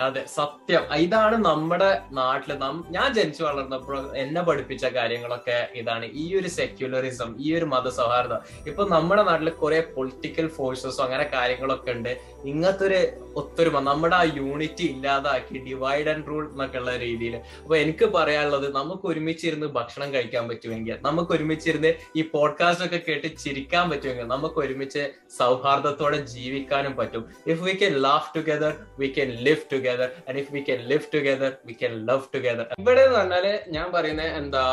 അതെ 0.00 0.24
സത്യം. 0.34 0.82
ഇതാണ് 0.94 1.36
നമ്മുടെ 1.44 2.00
നാട്ടിൽ 2.10 2.52
ഞാൻ 2.90 3.14
ജനിച്ചു 3.14 3.42
വളർന്നപ്പോൾ 3.44 4.16
എന്നെ 4.16 4.42
പഠിപ്പിച്ച 4.42 4.84
കാര്യങ്ങളൊക്കെ 4.84 5.68
ഇതാണ് 5.74 6.06
ഈ 6.12 6.36
ഒരു 6.36 6.48
സെക്യുലറിസം 6.48 7.30
ഈ 7.40 7.54
ഒരു 7.54 7.64
മതസൗഹാർദ്ദം. 7.64 8.40
ഇപ്പൊ 8.68 8.84
നമ്മുടെ 8.88 9.22
നാട്ടിൽ 9.22 9.50
കുറെ 9.50 9.80
പൊളിറ്റിക്കൽ 9.96 10.48
ഫോഴ്സസോ 10.48 11.04
അങ്ങനെ 11.04 11.30
കാര്യങ്ങളൊക്കെ 11.34 11.90
ഉണ്ട്. 11.92 12.12
ഇങ്ങനത്തെ 12.44 12.84
ഒരു 12.86 13.00
ഒത്തൊരുമ 13.36 13.80
നമ്മുടെ 13.80 14.16
ആ 14.16 14.22
യൂണിറ്റി 14.36 14.84
ഇല്ലാതാക്കി 14.84 15.58
ഡിവൈഡ് 15.58 16.08
ആൻഡ് 16.08 16.26
റൂൾ 16.28 16.44
എന്നൊക്കെ 16.52 16.78
ഉള്ള 16.78 16.96
രീതിയിൽ 16.96 17.36
അപ്പൊ 17.36 17.76
എനിക്ക് 17.76 18.04
പറയാനുള്ളത് 18.04 18.74
നമുക്ക് 18.74 19.06
ഒരുമിച്ചിരുന്ന് 19.06 19.66
ഭക്ഷണം 19.66 20.14
കഴിക്കാൻ 20.14 20.48
പറ്റുമെങ്കിൽ 20.48 20.96
നമുക്ക് 21.00 21.32
ഒരുമിച്ചിരുന്ന് 21.32 21.92
ഈ 22.16 22.22
പോഡ്കാസ്റ്റ് 22.34 22.84
ഒക്കെ 22.84 23.00
കേട്ട് 23.08 23.28
ചിരിക്കാൻ 23.44 23.90
പറ്റുമെങ്കിൽ 23.90 24.24
നമുക്ക് 24.24 24.58
ഒരുമിച്ച് 24.58 25.02
സൗഹാർദ്ദത്തോടെ 25.38 26.16
ജീവിക്കാനും 26.34 26.96
പറ്റും. 26.96 27.24
If 27.46 27.62
we 27.62 27.72
can 27.72 27.94
laugh 28.06 28.30
together 28.36 28.72
we 28.98 29.06
can 29.06 29.30
live 29.30 29.64
together 29.72 29.89
and 30.28 30.38
if 30.42 30.52
we 30.56 30.62
can 30.68 30.80
live 30.92 31.08
together 31.16 31.52
we 31.70 31.76
can 31.82 31.94
love 32.10 32.28
together 32.34 32.66
ഇവിടെ 32.82 33.02
എന്ന് 33.06 33.18
പറഞ്ഞാൽ 33.18 33.46
ഞാൻ 33.76 33.88
പറയുന്നത് 33.96 34.30
എന്താ 34.40 34.64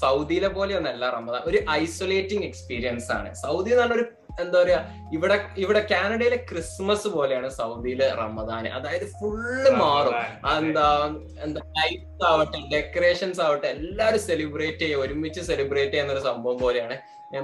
സൗദിയിലെ 0.00 0.48
പോലെയൊന്നല്ല 0.56 1.04
റമദാൻ. 1.16 1.42
ഒരു 1.50 1.58
ഐസൊലേറ്റിംഗ് 1.82 2.44
എക്സ്പീരിയൻസ് 2.48 3.08
ആണ്. 3.18 3.28
സൗദി 3.44 3.70
എന്ന് 3.70 3.82
പറഞ്ഞ 3.82 3.96
ഒരു 3.98 4.04
എന്താ 4.42 4.58
പറയാ 4.62 4.80
ഇവിടെ 5.16 5.36
ഇവിടെ 5.62 5.80
കാനഡയിലെ 5.92 6.38
ക്രിസ്മസ് 6.50 7.08
പോലെയാണ് 7.14 7.48
സൗദിയിലെ 7.58 8.08
റമദാന്. 8.20 8.68
അതായത് 8.78 9.06
ഫുള്ള് 9.18 9.70
മാറും. 9.80 10.14
എന്താ 10.58 10.86
എന്താ 11.44 11.60
ലൈറ്റ്സ് 11.78 12.24
ആവട്ടെ 12.30 12.60
ഡെക്കറേഷൻസ് 12.74 13.40
ആവട്ടെ 13.46 13.68
എല്ലാവരും 13.76 14.22
സെലിബ്രേറ്റ് 14.28 14.82
ചെയ്യുക 14.84 15.04
ഒരുമിച്ച് 15.06 15.42
സെലിബ്രേറ്റ് 15.50 15.92
ചെയ്യുന്ന 15.92 16.14
ഒരു 16.16 16.24
സംഭവം 16.30 16.58
പോലെയാണ് 16.64 16.96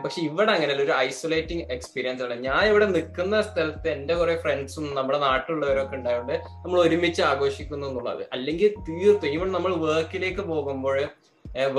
പക്ഷെ 0.04 0.20
ഇവിടെ 0.28 0.50
അങ്ങനെയല്ല 0.54 0.82
ഒരു 0.86 0.94
ഐസൊലേറ്റിംഗ് 1.06 1.64
എക്സ്പീരിയൻസ് 1.74 2.22
ആണ്. 2.26 2.36
ഞാൻ 2.46 2.62
ഇവിടെ 2.70 2.86
നിൽക്കുന്ന 2.94 3.34
സ്ഥലത്ത് 3.48 3.88
എന്റെ 3.96 4.14
കുറെ 4.20 4.34
ഫ്രണ്ട്സും 4.44 4.86
നമ്മുടെ 4.98 5.18
നാട്ടിലുള്ളവരൊക്കെ 5.26 5.94
ഉണ്ടായതുകൊണ്ട് 5.98 6.36
നമ്മൾ 6.62 6.78
ഒരുമിച്ച് 6.86 7.22
ആഘോഷിക്കുന്നു 7.30 7.86
എന്നുള്ളത്. 7.90 8.22
അല്ലെങ്കിൽ 8.36 8.72
തീർത്തും 8.88 9.28
ഈവൻ 9.34 9.50
നമ്മൾ 9.56 9.74
വർക്കിലേക്ക് 9.84 10.44
പോകുമ്പോൾ 10.52 10.98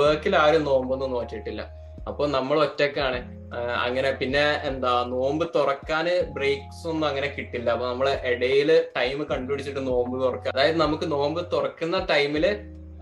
വർക്കിൽ 0.00 0.34
ആരും 0.44 0.62
നോമ്പൊന്നും 0.70 1.12
നോക്കിയിട്ടില്ല 1.16 1.62
അപ്പൊ 2.08 2.24
നമ്മൾ 2.36 2.56
ഒറ്റക്കാണ്. 2.66 3.18
അങ്ങനെ 3.84 4.10
പിന്നെ 4.20 4.44
എന്താ 4.68 4.92
നോമ്പ് 5.12 5.44
തുറക്കാന് 5.56 6.14
ബ്രേക്സ് 6.36 6.82
ഒന്നും 6.90 7.06
അങ്ങനെ 7.10 7.28
കിട്ടില്ല. 7.36 7.68
അപ്പൊ 7.74 7.86
നമ്മൾ 7.90 8.08
ഇടയിൽ 8.30 8.70
ടൈം 8.96 9.18
കണ്ടുപിടിച്ചിട്ട് 9.30 9.82
നോമ്പ് 9.92 10.16
തുറക്കുക 10.24 10.52
അതായത് 10.54 10.78
നമുക്ക് 10.84 11.08
നോമ്പ് 11.14 11.40
തുറക്കുന്ന 11.54 11.98
ടൈമിൽ 12.12 12.46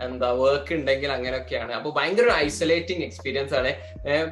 എന്താ 0.04 0.28
വർക്ക് 0.40 0.72
ഉണ്ടെങ്കിൽ 0.78 1.11
അങ്ങനെയൊക്കെയാണ്. 1.16 1.72
അപ്പൊ 1.78 1.90
ഭയങ്കര 1.98 2.30
ഐസൊലേറ്റിംഗ് 2.46 3.04
എക്സ്പീരിയൻസ് 3.06 3.54
ആണ്. 3.61 3.72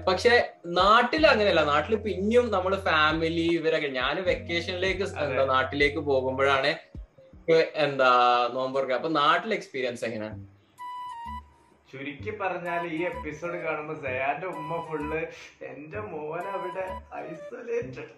പക്ഷെ 0.08 0.32
നാട്ടിൽ 0.80 1.22
അങ്ങനെയല്ല. 1.32 1.64
നാട്ടിൽ 1.72 1.94
പിന്നെയും 2.08 2.48
നമ്മൾ 2.56 2.74
ഫാമിലി 2.88 3.46
ഇവരൊക്കെ 3.58 3.90
ഞാൻ 4.00 4.16
വെക്കേഷനിലേക്ക് 4.30 5.06
എന്താ 5.26 5.44
നാട്ടിലേക്ക് 5.54 6.02
പോകുമ്പോഴാണ് 6.10 6.72
എന്താ 7.86 8.10
നോമ്പ് 8.56 8.76
തുറക്കുക 8.78 8.98
അപ്പൊ 8.98 9.12
നാട്ടിലെ 9.22 9.54
എക്സ്പീരിയൻസ് 9.60 10.04
എങ്ങനെയാണ് 10.08 10.38
ചുരുക്കി 11.94 12.32
പറഞ്ഞാൽ 12.38 12.82
ഈ 12.92 13.00
എപ്പിസോഡ് 13.08 13.58
കാണുമ്പോ 13.64 13.94
സയാന്റെ 14.04 14.46
ഉമ്മ 14.54 14.78
ഫുള്ള് 14.86 15.20
എന്റെ 15.68 16.00
മോൻ 16.12 16.46
അവിടെ 16.54 16.84
ഐസൊലേറ്റഡ് 17.22 18.10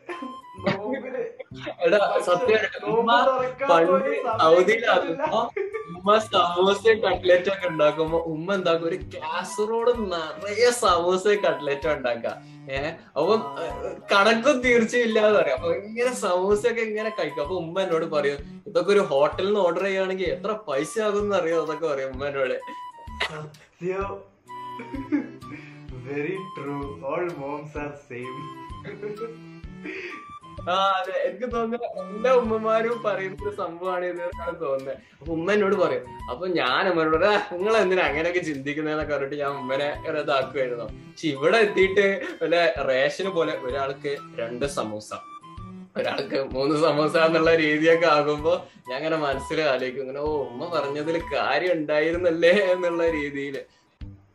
ഉമ്മ 5.88 6.10
സമോസയും 6.26 6.98
കട്ട്ലറ്റും 7.04 7.52
ഒക്കെ 7.54 7.66
ഉണ്ടാക്കുമ്പോ 7.68 8.18
ഉമ്മ 8.32 8.48
എന്താക്കും 8.54 8.86
ഒരു 8.90 8.98
കാസറോഡ് 9.14 9.92
നിറയെ 10.12 10.70
സമോസയും 10.80 11.40
കട്ട്ലറ്റും 11.44 11.92
ഉണ്ടാക്ക 11.92 12.26
ഏഹ് 12.76 12.90
അപ്പൊ 13.18 13.34
കണക്കും 14.12 14.56
തീർച്ചയില്ലാതെ 14.64 15.34
പറയാം. 15.38 15.58
അപ്പൊ 15.58 15.72
ഇങ്ങനെ 15.82 16.12
സമോസയൊക്കെ 16.22 16.82
ഇങ്ങനെ 16.82 17.10
കഴിക്കും. 17.18 17.42
അപ്പൊ 17.44 17.56
ഉമ്മ 17.62 17.76
എന്നോട് 17.82 18.06
പറയും 18.16 18.38
ഇതൊക്കെ 18.68 18.90
ഒരു 18.92 19.04
ഹോട്ടലിൽ 19.12 19.48
നിന്ന് 19.48 19.60
ഓർഡർ 19.66 19.84
ചെയ്യുകയാണെങ്കിൽ 19.84 20.28
എത്ര 20.36 20.52
പൈസ 20.68 20.92
ആകും 21.06 21.34
അറിയോ 21.40 21.58
അതൊക്കെ 21.64 21.86
പറയും 21.92 22.10
ഉമ്മ 22.14 22.24
എന്നോട്. 22.26 22.56
സത്യം. 23.24 24.10
Very 26.06 26.34
true 26.56 26.76
all 27.10 27.24
moms 27.38 27.78
are 27.78 27.92
same 28.04 28.34
ആ 30.66 30.76
അതെ. 30.94 31.12
എനിക്ക് 31.26 31.48
തോന്നുന്നു 31.52 31.88
എല്ലാ 32.04 32.30
ഉമ്മമാരും 32.38 32.96
പറയുന്ന 33.04 33.36
ഒരു 33.42 33.52
സംഭവമാണ് 33.58 34.04
എന്നാണ് 34.06 34.54
തോന്നുന്നത് 34.62 34.96
അപ്പൊ 35.14 35.30
ഉമ്മ 35.34 35.48
എന്നോട് 35.52 35.76
പറയും 35.82 36.06
അപ്പൊ 36.30 36.44
ഞാൻ 36.56 36.82
ഉമ്മനോട് 36.90 37.26
നിങ്ങൾ 37.52 37.74
എന്തിനാ 37.82 38.04
അങ്ങനെയൊക്കെ 38.08 38.42
ചിന്തിക്കുന്നതെന്നൊക്കെ 38.48 39.14
പറഞ്ഞിട്ട് 39.14 39.38
ഞാൻ 39.42 39.52
ഉമ്മനെ 39.60 39.88
ഇതാക്കുമായിരുന്നു 40.22 40.86
പക്ഷെ 41.04 41.28
ഇവിടെ 41.34 41.60
എത്തിയിട്ട് 41.66 42.06
വല്ല 42.42 42.56
റേഷന് 42.90 43.32
പോലെ 43.36 43.54
ഒരാൾക്ക് 43.66 44.12
രണ്ട് 44.40 44.66
സമൂസ. 44.76 45.10
ഒരാൾക്ക് 45.98 46.38
മൂന്ന് 46.54 46.74
സമൂസ 46.84 47.16
എന്നുള്ള 47.26 47.54
രീതിയൊക്കെ 47.56 48.06
ആകുമ്പോ 48.06 48.52
ഞാൻ 48.88 48.96
അങ്ങനെ 48.96 49.16
മനസ്സിൽ 49.16 49.60
ആലോചിക്കും. 49.60 50.02
ഇങ്ങനെ 50.02 50.20
ഓ 50.20 50.30
ഉമ്മ 50.48 50.68
പറഞ്ഞതിൽ 50.74 51.16
കാര്യം 51.34 51.72
ഉണ്ടായിരുന്നല്ലേ? 51.72 52.52
എന്നുള്ള 52.72 53.10
രീതിയിൽ 53.10 53.56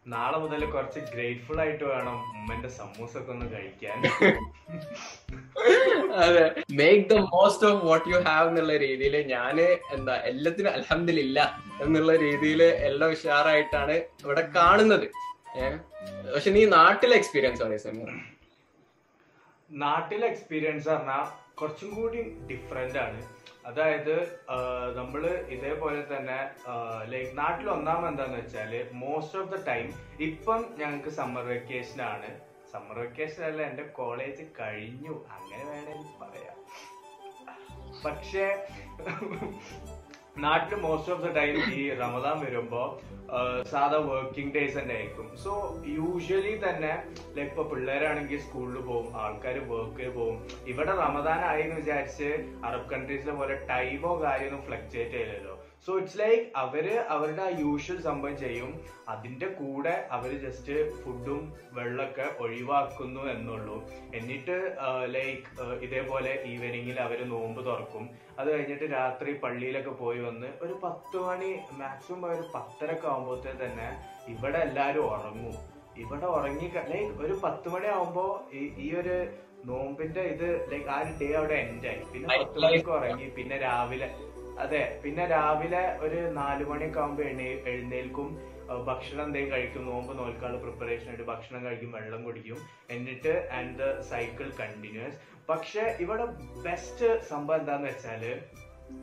നാളെ 0.07 0.37
മുതൽ 0.37 0.61
കുറച്ച് 0.65 0.99
ഗ്രേറ്റ്ഫുൾ 1.13 1.57
ആയിട്ട് 1.61 1.83
വേണം 1.83 2.15
ഉമ്മന്റെ 2.37 2.69
സമൂസ 2.69 3.11
ഒക്കെ 3.17 3.31
ഒന്ന് 3.31 3.45
കഴിക്കാൻ. 3.53 3.97
അതെ. 6.23 6.45
Make 6.79 7.03
the 7.09 7.17
most 7.33 7.67
of 7.67 7.85
what 7.85 8.09
you 8.09 8.19
have 8.27 8.47
എന്നുള്ള 8.49 8.77
രീതിയിൽ 8.77 9.15
ഞാൻ 9.27 9.59
എന്താ 9.95 10.15
എല്ലാത്തിനും 10.31 10.71
അലഹമില്ല 10.71 11.39
എന്നുള്ള 11.83 12.15
രീതിയിൽ 12.15 12.63
എല്ലാം 12.63 13.11
ഉഷാറായിട്ടാണ് 13.11 13.95
ഇവിടെ 14.23 14.43
കാണുന്നത്. 14.55 15.05
പക്ഷെ 16.33 16.51
നീ 16.57 16.63
നാട്ടിലെ 16.77 17.15
എക്സ്പീരിയൻസ് 17.15 17.63
ആണ് 17.63 17.77
സമീർ 17.77 18.09
നാട്ടിലെ 19.69 20.25
എക്സ്പീരിയൻസ് 20.27 20.89
പറഞ്ഞാൽ 20.89 21.25
കുറച്ചും 21.59 21.89
കൂടി 21.95 22.21
ഡിഫറെന്റ് 22.51 22.99
ആണ്. 23.05 23.19
അതായത് 23.69 24.15
നമ്മൾ 24.99 25.23
ഇതേപോലെ 25.55 26.01
തന്നെ 26.11 26.37
ലൈക്ക് 27.11 27.33
നാട്ടിൽ 27.37 27.67
ഒന്നാമത് 27.69 28.09
എന്താന്ന് 28.11 28.37
വെച്ചാൽ 28.37 28.71
മോസ്റ്റ് 29.01 29.37
ഓഫ് 29.39 29.51
ദ 29.53 29.59
ടൈം 29.67 29.87
ഇപ്പം 30.27 30.61
ഞങ്ങൾക്ക് 30.79 31.11
സമ്മർ 31.19 31.45
വെക്കേഷൻ 31.53 32.01
ആണ്. 32.13 32.31
സമ്മർ 32.71 32.97
വെക്കേഷൻ 32.99 33.41
അല്ല 33.49 33.61
എന്റെ 33.69 33.85
കോളേജ് 33.99 34.43
കഴിഞ്ഞു. 34.59 35.15
അങ്ങനെ 35.37 35.63
വേണമെങ്കിൽ 35.71 36.15
പറയാം. 36.23 36.57
പക്ഷേ 38.05 38.45
നാട്ടിൽ 40.35 40.75
മോസ്റ്റ് 40.83 41.11
ഓഫ് 41.13 41.23
ദ 41.23 41.29
ടൈം 41.35 41.55
ഈ 41.73 41.81
റമദാൻ 41.99 42.35
വരുമ്പോ 42.43 42.81
സാധാ 43.71 43.97
വർക്കിംഗ് 44.07 44.53
ഡേയ്സ് 44.55 44.75
തന്നെ 44.77 44.93
ആയിരിക്കും. 44.95 45.27
സോ 45.43 45.51
യൂഷ്വലി 45.97 46.53
തന്നെ 46.63 46.91
ലൈക്ക് 47.35 47.49
ഇപ്പൊ 47.49 47.63
പിള്ളേരാണെങ്കിൽ 47.63 48.39
സ്കൂളിൽ 48.39 48.77
പോകും 48.81 49.07
ആൾക്കാർ 49.17 49.57
വർക്കിൽ 49.71 50.09
പോകും 50.11 50.37
ഇവിടെ 50.65 50.93
റമദാൻ 51.03 51.41
ആയി 51.51 51.63
എന്ന് 51.63 51.75
വിചാരിച്ച് 51.75 52.29
അറബ് 52.65 52.89
കൺട്രീസിലെ 52.93 53.35
പോലെ 53.41 53.57
ടൈമോ 53.71 54.13
കാര്യമൊന്നും 54.23 54.63
ഫ്ലക്ച്വേറ്റ് 54.67 55.11
ചെയ്യില്ലല്ലോ 55.11 55.55
സോ 55.85 55.97
ഇറ്റ്സ് 55.97 56.19
ലൈക്ക് 56.19 56.43
അവർ 56.55 57.05
അവരുടെ 57.09 57.41
ആ 57.41 57.47
യൂഷ്വൽ 57.59 58.01
സംഭവം 58.01 58.37
ചെയ്യും. 58.37 58.85
അതിന്റെ 59.09 59.47
കൂടെ 59.47 60.07
അവർ 60.11 60.41
ജസ്റ്റ് 60.41 61.03
ഫുഡും 61.03 61.53
വെള്ളമൊക്കെ 61.71 62.29
ഒഴിവാക്കുന്നു 62.39 63.21
എന്നുള്ളൂ. 63.21 63.89
എന്നിട്ട് 64.15 64.75
ലൈക്ക് 65.05 65.61
ഇതേപോലെ 65.61 66.43
ഈവനിങ്ങിൽ 66.45 66.99
അവർ 66.99 67.29
നോമ്പ് 67.29 67.65
തുറക്കും. 67.65 68.09
അത് 68.39 68.51
കഴിഞ്ഞിട്ട് 68.51 68.93
രാത്രി 68.93 69.33
പള്ളിയിലൊക്കെ 69.33 69.89
പോയി 69.89 70.19
വന്ന് 70.19 70.47
ഒരു 70.61 70.79
പത്ത് 70.83 71.17
മണി 71.17 71.59
മാക്സിമം 71.71 72.31
ഒരു 72.31 72.43
പത്തരക്ക് 72.55 73.07
ആകുമ്പോഴത്തേ 73.07 73.65
തന്നെ 73.65 74.05
ഇവിടെ 74.27 74.57
എല്ലാരും 74.57 75.11
ഉറങ്ങും. 75.11 75.53
ഇവിടെ 75.97 76.25
ഉറങ്ങി 76.25 76.71
ലൈക്ക് 76.89 77.21
ഒരു 77.21 77.33
പത്ത് 77.43 77.69
മണി 77.69 77.87
ആവുമ്പോ 77.87 78.43
ഈ- 78.53 78.93
ഒരു 78.95 79.27
നോമ്പിന്റെ 79.65 80.21
ഇത് 80.21 80.71
ലൈക്ക് 80.71 80.87
ആ 80.87 80.99
ഒരു 80.99 81.25
ഡേ 81.25 81.33
അവിടെ 81.33 81.53
എൻഡ് 81.53 81.87
ആയി. 81.87 82.03
പിന്നെ 82.13 82.37
പത്ത് 82.39 82.59
മണിക്ക് 82.59 82.89
ഉറങ്ങി. 82.89 83.29
പിന്നെ 83.29 83.57
രാവിലെ 83.57 84.15
അതെ 84.63 84.81
പിന്നെ 85.03 85.23
രാവിലെ 85.25 85.83
ഒരു 86.05 86.19
നാലു 86.39 86.63
മണിയൊക്കെ 86.65 86.99
ആകുമ്പോ 87.01 87.23
എണ്ണ 87.23 87.41
എഴുന്നേൽക്കും. 87.41 88.27
ഭക്ഷണം 88.87 89.23
എന്തെങ്കിലും 89.25 89.55
കഴിക്കും. 89.55 89.85
നോമ്പ് 89.85 90.11
നോൽക്കാനുള്ള 90.17 90.59
പ്രിപ്പറേഷൻ 90.61 91.07
ആയിട്ട് 91.07 91.23
ഭക്ഷണം 91.23 91.61
കഴിക്കും 91.65 91.91
വെള്ളം 91.91 92.21
കുടിക്കും. 92.23 92.59
എന്നിട്ട് 92.95 93.33
ആൻഡ് 93.57 93.75
ദ 93.79 94.01
സൈക്കിൾ 94.11 94.47
കണ്ടിന്യൂസ് 94.59 95.17
പക്ഷെ 95.49 95.83
ഇവിടെ 95.99 96.25
ബെസ്റ്റ് 96.67 97.07
സംഭവം 97.29 97.59
എന്താന്ന് 97.59 97.87
വെച്ചാൽ 97.87 98.23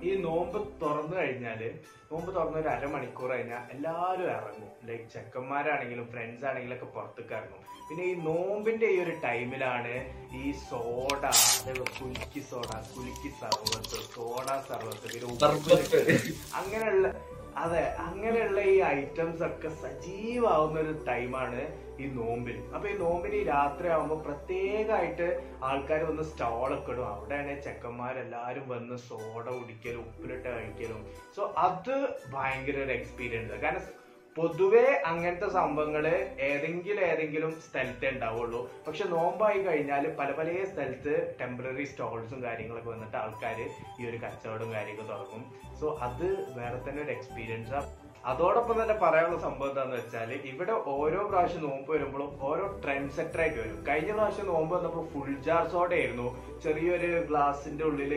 ഈ 0.03 0.11
നോമ്പ് 0.17 0.59
തുറന്നു 0.83 1.15
കഴിഞ്ഞാൽ 1.17 1.61
നോമ്പ് 2.11 2.31
തുറന്ന 2.35 2.57
ഒരു 2.59 2.69
അരമണിക്കൂർ 2.69 3.31
കഴിഞ്ഞാൽ 3.31 3.63
എല്ലാവരും 3.71 4.29
ഇറങ്ങും. 4.37 4.71
ലൈക്ക് 4.89 5.09
ചെക്കന്മാരാണെങ്കിലും 5.15 6.07
ഫ്രണ്ട്സ് 6.13 6.47
ആണെങ്കിലും 6.51 6.77
ഒക്കെ 6.77 6.89
പുറത്തേക്ക് 6.97 7.35
ഇറങ്ങും. 7.35 7.65
പിന്നെ 7.89 8.05
ഈ 8.05 8.15
നോമ്പിന്റെ 8.27 8.89
ഈ 8.95 8.99
ഒരു 9.01 9.15
ടൈമിലാണ് 9.25 9.95
ഈ 10.41 10.53
സോഡ 10.65 11.23
അതേപോലെ 11.55 11.91
കുലുക്കി 11.99 12.41
സോഡ 12.51 12.71
കുലുക്കി 12.95 13.31
സർവത്ത് 13.41 13.99
സോഡ 14.15 14.49
സർവത്ത് 14.71 15.07
പിന്നെ 15.15 15.29
അങ്ങനെയുള്ള 16.61 17.07
അതെ 17.57 17.85
അങ്ങനെയുള്ള 18.07 18.61
ഈ 18.73 18.77
ഐറ്റംസ് 18.97 19.43
ഒക്കെ 19.43 19.69
സജീവാവുന്ന 19.83 20.79
ഒരു 20.81 20.93
ടൈമാണ് 21.09 21.63
ഈ 22.01 22.07
നോമ്പിൽ 22.07 22.59
അപ്പൊ 22.75 22.89
ഈ 22.89 22.93
നോമ്പിന് 22.93 23.49
രാത്രി 23.49 23.89
ആവുമ്പോൾ 23.89 24.23
പ്രത്യേകമായിട്ട് 24.23 25.29
ആൾക്കാർ 25.63 26.03
വന്ന് 26.05 26.23
സ്റ്റോളൊക്കെ 26.23 26.93
ഇടും. 26.93 27.07
അവിടെയാണ് 27.09 27.63
ചെക്കന്മാരെല്ലാരും 27.63 28.69
വന്ന് 28.69 28.97
സോഡ 28.97 29.47
കുടിക്കലും 29.51 30.01
ഉപ്പിലിട്ട് 30.01 30.49
കഴിക്കലും. 30.49 31.01
സോ 31.37 31.55
അത് 31.57 31.97
ഭയങ്കര 32.35 32.77
ഒരു 32.85 32.93
എക്സ്പീരിയൻസ് 32.93 33.63
കാരണം 33.65 33.87
പൊതുവെ 34.37 35.03
അങ്ങനത്തെ 35.07 35.49
സംഭവങ്ങൾ 35.49 36.05
ഏതെങ്കിലും 36.41 37.05
ഏതെങ്കിലും 37.05 37.53
സ്ഥലത്തേ 37.61 38.11
ഉണ്ടാവുള്ളൂ. 38.11 38.71
പക്ഷെ 38.87 39.05
നോമ്പായി 39.05 39.63
കഴിഞ്ഞാൽ 39.63 40.05
പല 40.19 40.33
പല 40.33 40.65
സ്ഥലത്ത് 40.65 41.37
ടെമ്പററി 41.41 41.85
സ്റ്റോൾസും 41.85 42.43
കാര്യങ്ങളൊക്കെ 42.43 42.91
വന്നിട്ട് 42.91 43.17
ആൾക്കാർ 43.17 43.59
ഈ 44.01 44.09
ഒരു 44.11 44.17
കച്ചവടവും 44.17 44.73
കാര്യമൊക്കെ 44.73 45.13
തുടങ്ങും. 45.13 45.45
സോ 45.81 45.99
അത് 46.07 46.27
വേറെ 46.59 46.91
തന്നെ 46.91 47.03
ഒരു 47.03 47.11
എക്സ്പീരിയൻസ് 47.11 47.75
അതോടൊപ്പം 48.25 48.77
തന്നെ 48.81 48.95
പറയാനുള്ള 48.95 49.39
സംഭവം 49.41 49.69
എന്താന്ന് 49.69 49.97
വെച്ചാൽ 49.97 50.31
ഇവിടെ 50.45 50.75
ഓരോ 50.95 51.21
പ്രാവശ്യം 51.29 51.63
നോമ്പ് 51.63 51.91
വരുമ്പോഴും 51.93 52.31
ഓരോ 52.41 52.65
ട്രെൻഡ് 52.83 53.11
സെറ്റർ 53.11 53.41
ആയിട്ട് 53.41 53.59
വരും. 53.61 53.77
കഴിഞ്ഞ 53.89 54.11
പ്രാവശ്യം 54.13 54.47
നോമ്പ് 54.47 54.75
വന്നപ്പോ 54.77 55.03
ഫുൾ 55.13 55.29
ജാർ 55.47 55.69
സോഡ 55.69 55.93
ആയിരുന്നു. 55.95 56.29
ചെറിയൊരു 56.63 57.11
ഗ്ലാസിന്റെ 57.29 57.85
ഉള്ളിൽ 57.85 58.13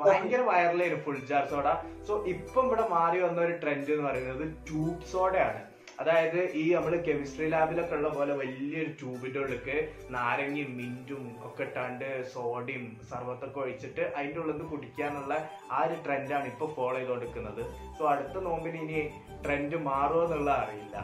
ഭയങ്കര- 0.00 0.46
വയറിലായിരുന്നു 0.46 1.04
ഫുൾ 1.04 1.20
ജാർ 1.28 1.44
സോഡ 1.46 1.66
സോ 2.08 2.14
ഇപ്പം 2.26 2.64
ഇവിടെ 2.66 2.84
മാറി 2.90 3.20
വന്ന 3.20 3.40
ഒരു 3.40 3.54
ട്രെൻഡ് 3.62 3.92
എന്ന് 3.92 4.06
പറയുന്നത് 4.08 4.44
ട്യൂബ് 4.66 5.06
സോഡയാണ് 5.12 5.60
അതായത് 6.00 6.40
ഈ 6.60 6.62
നമ്മൾ 6.74 6.92
കെമിസ്ട്രി 7.06 7.46
ലാബിലൊക്കെ 7.52 7.94
ഉള്ള 7.98 8.08
പോലെ 8.16 8.32
വലിയൊരു 8.40 8.90
ട്യൂബിന്റെ 9.00 9.38
ഉള്ളിലേക്ക് 9.42 9.76
നാരങ്ങയും 10.16 10.70
മിന്റും 10.80 11.24
ഒക്കെ 11.48 11.64
ഇട്ടാണ്ട് 11.68 12.08
സോഡയും 12.34 12.84
സർവത്തൊക്കെ 13.10 13.58
ഒഴിച്ചിട്ട് 13.64 14.02
അതിന്റെ 14.16 14.40
ഉള്ളിൽ 14.42 14.54
നിന്ന് 14.54 14.66
കുടിക്കാന്നുള്ള 14.72 15.34
ആ 15.76 15.80
ഒരു 15.86 15.96
ട്രെൻഡാണ് 16.04 16.46
ഇപ്പൊ 16.52 16.66
ഫോളോ 16.76 16.96
ചെയ്തുകൊണ്ടിരിക്കുന്നത് 16.98 17.62
സോ 17.98 18.04
അടുത്ത 18.12 18.44
നോമ്പിന് 18.48 18.80
ഇനി 18.84 19.00
ട്രെൻഡ് 19.46 19.78
മാറുമോ 19.88 20.22
എന്നുള്ള 20.26 20.50
അറിയില്ല. 20.62 20.96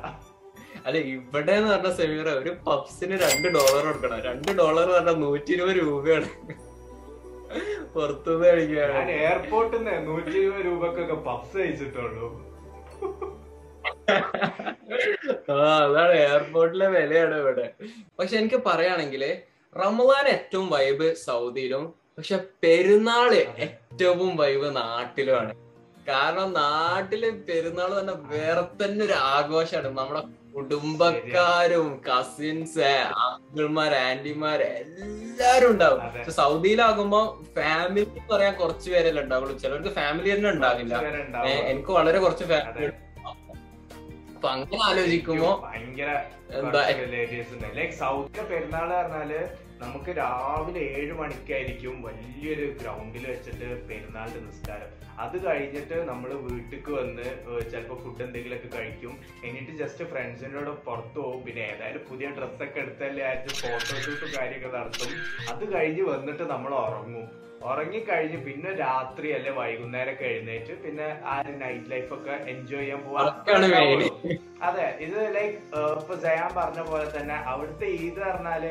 അല്ല 0.86 0.98
ഇവിടെ 1.14 1.52
എന്ന് 1.58 1.70
പറഞ്ഞ 1.72 1.90
സെമീറ 1.98 2.28
ഒരു 2.42 2.52
പബ്സിന് 2.68 3.16
രണ്ട് 3.24 3.48
ഡോളർ 3.56 3.82
കൊടുക്കണം. 3.88 4.20
രണ്ട് 4.28 4.50
ഡോളർ 4.60 4.86
പറഞ്ഞാൽ 4.94 5.18
നൂറ്റി 5.24 5.52
ഇരുപത് 5.56 5.76
രൂപയാണ്. 5.82 6.30
പുറത്തുനിന്ന് 7.94 8.46
കഴിക്കാൻ. 8.52 9.10
എയർപോർട്ടിൽ 9.20 9.78
നിന്ന് 9.78 9.94
നൂറ്റി 10.08 10.36
ഇരുപത് 10.42 10.64
രൂപക്കൊക്കെ 10.68 11.16
പബ്സ് 11.28 11.56
കഴിച്ചിട്ടുള്ളൂ. 11.62 12.28
ആ 15.50 15.56
അതാണ് 15.84 16.12
എയർപോർട്ടിലെ 16.12 16.88
വിലയാണ് 16.88 17.34
ഇവിടെ. 17.34 17.74
പക്ഷെ 18.18 18.36
എനിക്ക് 18.36 18.60
പറയുകയാണെങ്കിൽ 18.66 19.24
റമദാൻ 19.76 20.28
ഏറ്റവും 20.28 20.70
വൈബ് 20.70 21.14
സൗദിയിലും 21.14 21.84
പക്ഷെ 22.18 22.36
പെരുന്നാൾ 22.64 23.34
ഏറ്റവും 23.34 24.36
വൈബ് 24.36 24.76
നാട്ടിലുമാണ്. 24.76 25.52
കാരണം 26.08 26.52
നാട്ടിൽ 26.52 27.30
പെരുന്നാൾ 27.48 28.00
തന്നെ 28.00 28.14
വേറെ 28.36 28.62
തന്നെ 28.80 29.04
ഒരു 29.04 29.12
ആഘോഷമാണ്. 29.12 29.98
നമ്മുടെ 29.98 30.22
കുടുംബക്കാരും 30.54 32.02
കസിൻസ് 32.06 32.88
അങ്കിൾമാർ 33.26 33.94
ആന്റിമാർ 33.94 34.62
എല്ലാരും 34.62 35.70
ഉണ്ടാവും. 35.70 36.00
പക്ഷെ 36.16 36.30
സൗദിയിലാകുമ്പോ 36.30 37.20
ഫാമിലി 37.56 38.04
പറയാൻ 38.32 38.54
കുറച്ച് 38.54 38.90
പേരെല്ലാം 38.90 39.24
ഉണ്ടാവുള്ളൂ. 39.24 39.58
ചിലർക്ക് 39.58 39.88
ഫാമിലി 39.88 40.34
തന്നെ 40.34 40.50
ഉണ്ടാവില്ല. 40.50 40.94
എനിക്ക് 41.70 41.92
വളരെ 41.98 42.18
കുറച്ച് 42.18 42.44
ഫാമിലി. 42.44 42.90
അപ്പൊ 44.42 44.52
അങ്ങനെ 44.52 44.82
ആലോചിക്കുമ്പോ 44.84 45.48
ഭയങ്കര 45.64 46.10
ലൈക് 47.76 47.90
സൗദിയിലെ 47.90 48.44
പെരുന്നാൾ 48.48 48.88
പറഞ്ഞാൽ 48.88 49.30
നമുക്ക് 49.82 50.10
രാവിലെ 50.16 50.80
ഏഴ് 50.80 51.12
മണിക്കായിരിക്കും 51.12 52.02
വലിയൊരു 52.02 52.66
ഗ്രൗണ്ടിൽ 52.80 53.26
വെച്ചിട്ട് 53.26 53.88
പെരുന്നാളിന്റെ 53.88 54.40
നിസ്കാരം. 54.40 54.90
അത് 55.18 55.46
കഴിഞ്ഞിട്ട് 55.46 55.96
നമ്മൾ 56.08 56.30
വീട്ടിലേക്ക് 56.34 56.90
വന്ന് 56.90 57.26
ചിലപ്പോൾ 57.70 57.98
ഫുഡ് 58.02 58.22
എന്തെങ്കിലുമൊക്കെ 58.22 58.78
കഴിക്കും. 58.78 59.14
എന്നിട്ട് 59.44 59.70
ജസ്റ്റ് 59.70 60.04
ഫ്രണ്ട്സിന്റെ 60.04 60.58
കൂടെ 60.58 60.70
പുറത്തു 60.70 61.18
പോകും. 61.20 61.44
പിന്നെ 61.44 61.62
ഏതായാലും 61.62 62.04
പുതിയ 62.10 62.28
ഡ്രസ്സൊക്കെ 62.28 62.80
എടുത്തല്ലേ 62.80 63.24
ആയിട്ട് 63.24 63.48
ഫോട്ടോഷൂട്ടും 63.48 64.28
കാര്യമൊക്കെ 64.40 64.78
നടത്തും. 64.78 65.12
അത് 65.52 65.72
കഴിഞ്ഞ് 65.74 66.02
വന്നിട്ട് 66.02 66.42
നമ്മൾ 66.42 66.74
ഉറങ്ങും. 66.74 67.28
ഉറങ്ങിക്കഴിഞ്ഞ് 67.64 68.38
പിന്നെ 68.44 68.70
രാത്രി 68.78 69.28
അല്ലെ 69.32 69.52
വൈകുന്നേരം 69.52 70.12
ഒക്കെ 70.12 70.26
എഴുന്നേറ്റ് 70.26 70.74
പിന്നെ 70.82 71.08
ആ 71.24 71.34
നൈറ്റ് 71.58 71.90
ലൈഫ് 71.90 72.10
ഒക്കെ 72.14 72.34
എൻജോയ് 72.46 72.82
ചെയ്യാൻ 72.82 73.00
പോവാ 73.02 73.22
അതെ 74.62 74.86
ഇത് 75.00 75.18
ലൈക് 75.34 75.54
ഇപ്പൊ 76.00 76.16
ജയാൻ 76.16 76.50
പറഞ്ഞ 76.56 76.82
പോലെ 76.82 77.06
തന്നെ 77.10 77.36
അവിടുത്തെ 77.44 77.86
ഈദ് 78.00 78.20
പറഞ്ഞാൽ 78.20 78.64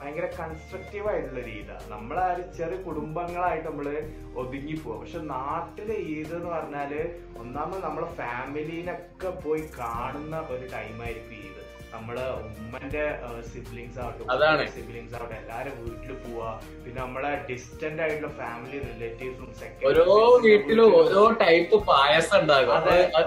ഭയങ്കര 0.00 0.26
കൺസ്ട്രക്റ്റീവ് 0.38 1.06
ആയിട്ടുള്ള 1.08 1.40
ഒരു 1.40 1.54
നമ്മളെ 1.90 2.22
ആ 2.22 2.32
ഒരു 2.34 2.42
ചെറിയ 2.58 2.78
കുടുംബങ്ങളായിട്ട് 2.82 3.66
നമ്മൾ 3.68 3.88
ഒതുങ്ങി 4.34 4.76
പോവാ 4.76 4.96
പക്ഷെ 4.98 5.22
നാട്ടിലെ 5.30 5.96
ഈദ് 6.12 6.34
എന്ന് 6.34 6.50
പറഞ്ഞാൽ 6.50 6.92
ഒന്നാമത് 7.38 7.82
നമ്മളെ 7.84 8.10
ഫാമിലിനൊക്കെ 8.14 9.32
പോയി 9.44 9.64
കാണുന്ന 9.78 10.36
ഒരു 10.50 10.66
ടൈമായിരിക്കും 10.74 11.40
ഈദ് 11.40 11.57
നമ്മൾ 11.92 12.16
ഉമ്മന്റെ 12.60 13.04
സിബ്ലിങ്സ് 13.50 13.98
ആവട്ടെ 14.02 14.24
അതാണ്. 14.34 14.64
സിബ്ലിങ്സ് 14.74 15.14
ആവട്ടെ 15.18 15.36
എല്ലാരും 15.42 15.74
വീട്ടിൽ 15.84 16.12
പോവാ. 16.24 16.50
പിന്നെ 16.84 16.98
നമ്മളെ 17.02 17.30
ഡിസ്റ്റന്റ് 17.48 18.02
ആയിട്ടുള്ള 18.04 18.30
ഫാമിലി 18.40 18.78
റിലേറ്റീവ്സും 18.88 19.48
ഓരോ 19.90 20.04
വീട്ടിലും 20.46 20.90
ഓരോ 21.00 21.22
ടൈപ്പ് 21.42 21.78
പായസം 21.90 22.36
ഉണ്ടാകും 22.40 22.74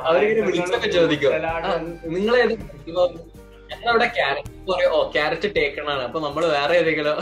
അവരിങ്ങനെ 0.10 0.46
വിളിച്ചൊക്കെ 0.50 0.92
ചോദിക്കും. 0.98 1.34
നിങ്ങളെ 2.16 2.42
ഞങ്ങളവിടെ 3.72 4.08
ക്യാരറ്റ് 4.16 4.54
പറയും 4.68 4.92
ഓ 4.98 5.00
ക്യാരറ്റ് 5.16 5.50
ടേക്കണാണ്. 5.58 6.02
അപ്പൊ 6.08 6.20
നമ്മൾ 6.26 6.44
വേറെ 6.58 6.74
ഏതെങ്കിലും 6.82 7.18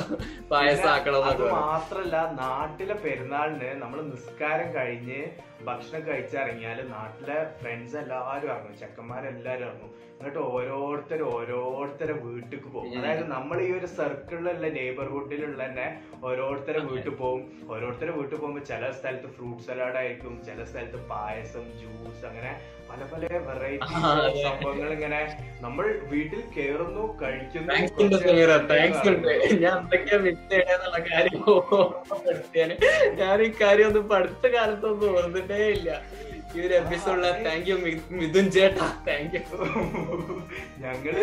പായസം 0.51 0.77
പിന്നെ 0.77 0.91
ആക്കണം 0.93 1.25
അത് 1.31 1.43
മാത്രല്ല 1.59 2.15
നാട്ടിലെ 2.41 2.95
പെരുന്നാളിന് 3.03 3.69
നമ്മൾ 3.83 3.99
നിസ്കാരം 4.11 4.69
കഴിഞ്ഞ് 4.77 5.21
ഭക്ഷണം 5.67 6.01
കഴിച്ചിറങ്ങിയാൽ 6.07 6.77
നാട്ടിലെ 6.95 7.37
ഫ്രണ്ട്സ് 7.61 7.97
എല്ലാവരും 8.03 8.49
ഇറങ്ങും. 8.51 8.75
ചെക്കന്മാരെല്ലാരും 8.81 9.65
ഇറങ്ങും. 9.67 9.89
എന്നിട്ട് 10.19 10.41
ഓരോരുത്തർ 10.55 11.19
ഓരോരുത്തരെ 11.35 12.15
വീട്ടിൽ 12.23 12.59
പോകും. 12.63 12.87
അതായത് 12.99 13.25
നമ്മൾ 13.35 13.57
ഈ 13.65 13.69
ഒരു 13.77 13.87
സർക്കിളിലുള്ള 13.97 14.69
നെയ്ബർഹുഡിലുള്ള 14.77 15.59
തന്നെ 15.65 15.85
ഓരോരുത്തരെ 16.29 16.81
വീട്ടിൽ 16.89 17.13
പോകും. 17.21 17.41
ഓരോരുത്തരെ 17.73 18.13
വീട്ടിൽ 18.17 18.37
പോകുമ്പോൾ 18.41 18.65
ചില 18.71 18.91
സ്ഥലത്ത് 18.97 19.29
ഫ്രൂട്ട് 19.35 19.63
സലാഡ് 19.67 19.97
ആയിരിക്കും 20.01 20.33
ചില 20.49 20.59
സ്ഥലത്ത് 20.71 21.01
പായസം 21.11 21.65
ജ്യൂസ് 21.81 22.25
അങ്ങനെ 22.31 22.51
പല 22.89 23.01
പല 23.11 23.23
വെറൈറ്റി 23.47 23.95
സംഭവങ്ങൾ 24.45 24.91
ഇങ്ങനെ 24.97 25.21
നമ്മൾ 25.65 25.85
വീട്ടിൽ 26.13 26.41
കേറുന്നു 26.57 27.03
ഞാൻ 33.17 33.41
ഈ 33.41 33.53
കാര്യം 33.61 33.87
ഒന്നും 33.87 34.09
പഠിത്ത 34.09 34.47
കാലത്തൊന്നും 34.47 35.17
ഓർന്നിട്ടേ 35.17 35.67
ഇല്ല. 35.67 36.01
ഈ 36.55 36.61
ഒരു 36.67 36.73
എപ്പിസോഡിലെ 36.73 37.31
താങ്ക് 37.43 37.69
യു 37.69 37.75
മിഥുൻ 38.11 38.51
ചേട്ടാ. 38.51 39.01
താങ്ക് 39.07 39.35
യു 39.35 39.41
ഞങ്ങൾ 40.79 41.15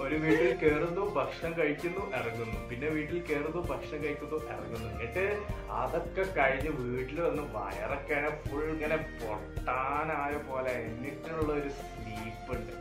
ഒരു 0.00 0.14
വീട്ടിൽ 0.14 0.56
കേറുന്നു 0.62 1.14
ഭക്ഷണം 1.14 1.58
കഴിക്കുന്നു 1.58 2.12
ഇറങ്ങുന്നു. 2.14 2.68
പിന്നെ 2.70 2.88
വീട്ടിൽ 2.88 3.22
കേറുന്നു 3.30 3.60
ഭക്ഷണം 3.60 4.04
കഴിക്കുന്നു 4.04 4.36
ഇറങ്ങുന്നു. 4.36 4.88
എന്നിട്ട് 4.88 5.40
അതൊക്കെ 5.70 6.22
കഴിഞ്ഞ് 6.22 6.70
വീട്ടിൽ 6.70 7.20
വന്ന് 7.20 7.42
വയറൊക്കെ 7.42 8.48
ഫുൾ 8.50 8.64
ഇങ്ങനെ 8.64 8.96
പൊട്ടാനായ 8.96 10.32
പോലെ 10.32 10.70
എന്നിട്ടുള്ള 10.70 11.52
ഒരു 11.52 11.68
സ്ലീപ്പ് 11.68 12.56
ഉണ്ട്. 12.56 12.72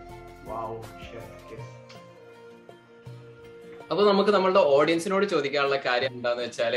വാവ് 0.46 0.78
അപ്പൊ 3.92 4.04
നമുക്ക് 4.04 4.30
നമ്മളുടെ 4.30 4.60
ഓഡിയൻസിനോട് 4.60 5.26
ചോദിക്കാനുള്ള 5.26 5.76
കാര്യം 5.86 6.14
എന്താന്ന് 6.14 6.44
വെച്ചാൽ 6.44 6.74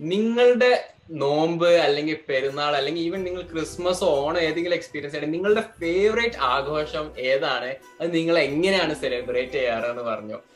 നിങ്ങളുടെ 0.00 0.70
നോമ്പ് 1.10 1.68
അല്ലെങ്കിൽ 1.78 2.20
പെരുന്നാൾ 2.28 2.76
അല്ലെങ്കിൽ 2.76 3.02
ഈവൻ 3.02 3.24
നിങ്ങൾ 3.24 3.42
ക്രിസ്മസ് 3.42 4.04
ഓണം 4.04 4.38
ഏതെങ്കിലും 4.38 4.74
എക്സ്പീരിയൻസ് 4.74 5.16
ആയിട്ട് 5.16 5.32
നിങ്ങളുടെ 5.34 5.60
ഫേവറേറ്റ് 5.80 6.36
ആഘോഷം 6.36 7.10
ഏതാണ്? 7.16 7.70
അത് 8.00 8.14
നിങ്ങൾ 8.14 8.38
എങ്ങനെയാണ് 8.38 8.94
സെലിബ്രേറ്റ് 8.94 9.52
ചെയ്യാറെന്ന് 9.52 10.02
പറഞ്ഞു. 10.02 10.34
ഏഹ് 10.34 10.51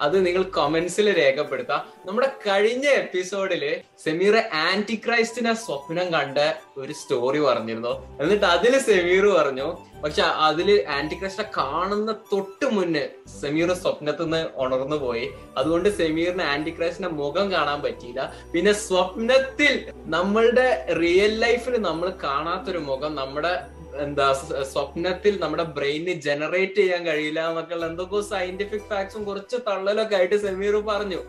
അത് 0.00 0.26
നിങ്ങൾ 0.26 0.42
കമന്റ്സിൽ 0.42 1.16
രേഖപ്പെടുത്താം. 1.18 1.80
നമ്മുടെ 2.06 2.28
കഴിഞ്ഞ 2.46 2.86
എപ്പിസോഡിൽ 2.86 3.82
സെമീർ 4.04 4.36
ആന്റി 4.38 5.02
ക്രൈസ്റ്റിനെ 5.06 5.54
സ്വപ്നം 5.54 6.12
കണ്ട 6.12 6.38
ഒരു 6.76 6.92
സ്റ്റോറി 6.92 7.38
പറഞ്ഞിരുന്നു. 7.38 8.06
എന്നിട്ട് 8.20 8.46
അതിൽ 8.46 8.78
സെമീർ 8.78 9.26
പറഞ്ഞു 9.26 9.68
പക്ഷെ 10.04 10.22
അതിൽ 10.22 10.86
ആന്റി 10.88 11.14
ക്രൈസ്റ്റിനെ 11.14 11.50
കാണുന്ന 11.56 12.12
തൊട്ട് 12.12 12.66
മുന്നേ 12.66 13.08
സെമീർ 13.40 13.72
സ്വപ്നത്തിൽ 13.72 14.22
നിന്ന് 14.22 14.48
ഉണർന്നു 14.56 14.96
പോയി. 14.96 15.26
അതുകൊണ്ട് 15.56 15.88
സെമീറിന് 15.88 16.42
ആന്റി 16.42 16.70
ക്രൈസ്റ്റിന്റെ 16.70 17.14
മുഖം 17.22 17.52
കാണാൻ 17.52 17.82
പറ്റിയില്ല. 17.82 18.32
പിന്നെ 18.52 18.72
സ്വപ്നത്തിൽ 18.72 19.90
നമ്മളുടെ 20.06 20.86
റിയൽ 21.00 21.38
ലൈഫിൽ 21.38 21.76
നമ്മൾ 21.80 22.12
കാണാത്തൊരു 22.24 22.78
മുഖം 22.78 23.14
നമ്മുടെ 23.14 23.79
എന്താ 24.04 24.26
സ്വപ്നത്തിൽ 24.72 25.34
നമ്മുടെ 25.42 25.64
ബ്രെയിന് 25.76 26.12
ജനറേറ്റ് 26.26 26.80
ചെയ്യാൻ 26.82 27.02
കഴിയില്ല 27.08 27.40
എന്നൊക്കെയുള്ള 27.50 27.86
എന്തൊക്കെയോ 27.92 28.20
സയന്റിഫിക് 28.32 28.86
ഫാക്ട്സും 28.92 29.24
കുറച്ച് 29.28 29.56
തള്ളലൊക്കെ 29.68 30.16
ആയിട്ട് 30.20 30.38
സെമീർ 30.46 30.76
പറഞ്ഞു. 30.90 31.20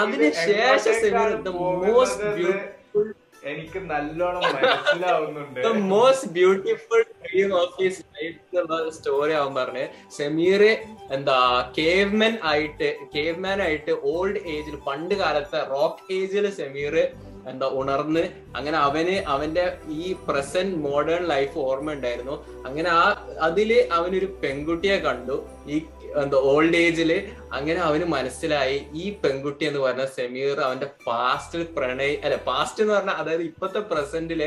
അതിനുശേഷം 0.00 0.96
സെമീർ 1.04 1.30
ദ 1.46 1.52
മോസ്റ്റ് 1.84 2.26
ബ്യൂട്ടിഫുൾ 2.38 3.06
എനിക്ക് 3.50 3.80
നല്ലോണം 3.92 4.42
മനസ്സിലാവുന്നുണ്ട്. 4.54 5.60
The 5.66 5.68
most 5.92 6.28
beautiful 6.36 7.02
dream 7.26 7.50
of 7.60 7.76
his 7.82 8.02
life 8.16 8.38
എന്നുള്ള 8.44 8.90
സ്റ്റോറി 8.96 9.34
ആവാൻ 9.40 9.52
പറഞ്ഞ്. 9.58 9.84
സെമീർ 10.16 10.62
എന്താ 11.16 11.38
കേവ്മാൻ 11.78 12.34
ആയിട്ട് 12.50 12.88
കേവ്മാൻ 13.14 13.60
ആയിട്ട് 13.66 13.94
ഓൾഡ് 14.12 14.42
ഏജിൽ 14.54 14.76
പണ്ട് 14.88 15.14
കാലത്തെ 15.22 15.60
റോക്ക് 15.74 16.04
ഏജിൽ 16.18 16.46
സമീർ 16.60 16.96
എന്താ 17.52 17.66
ഉണർന്ന് 17.80 18.24
അങ്ങനെ 18.56 18.78
അവന് 18.86 19.16
അവന്റെ 19.34 19.64
ഈ 19.88 20.16
പ്രസന്റ് 20.28 20.80
മോഡേൺ 20.86 21.22
ലൈഫ് 21.32 21.58
ഓർമ്മ 21.58 21.92
ഉണ്ടായിരുന്നു. 21.96 22.34
അങ്ങനെ 22.66 22.90
ആ 22.90 23.04
അതിൽ 23.48 23.70
അവനൊരു 23.98 24.28
പെൺകുട്ടിയെ 24.42 24.98
കണ്ടു. 25.06 25.36
ഈ 25.74 25.76
എന്താ 26.22 26.38
ഓൾഡ് 26.50 26.78
ഏജിൽ 26.84 27.10
അങ്ങനെ 27.56 27.80
അവന് 27.80 28.04
മനസ്സിലായി. 28.14 28.78
ഈ 29.02 29.04
പെൺകുട്ടി 29.22 29.64
എന്ന് 29.70 29.80
പറഞ്ഞ 29.80 30.04
സെമീർ 30.16 30.60
അവന്റെ 30.66 30.88
പാസ്റ്റ് 31.06 31.58
പ്രണയ 31.76 32.14
അല്ല 32.24 32.36
പാസ്റ്റ് 32.50 32.82
എന്ന് 32.82 32.94
പറഞ്ഞ 32.94 33.14
അതായത് 33.22 33.42
ഇപ്പത്തെ 33.42 33.80
പ്രസന്റിൽ 33.90 34.42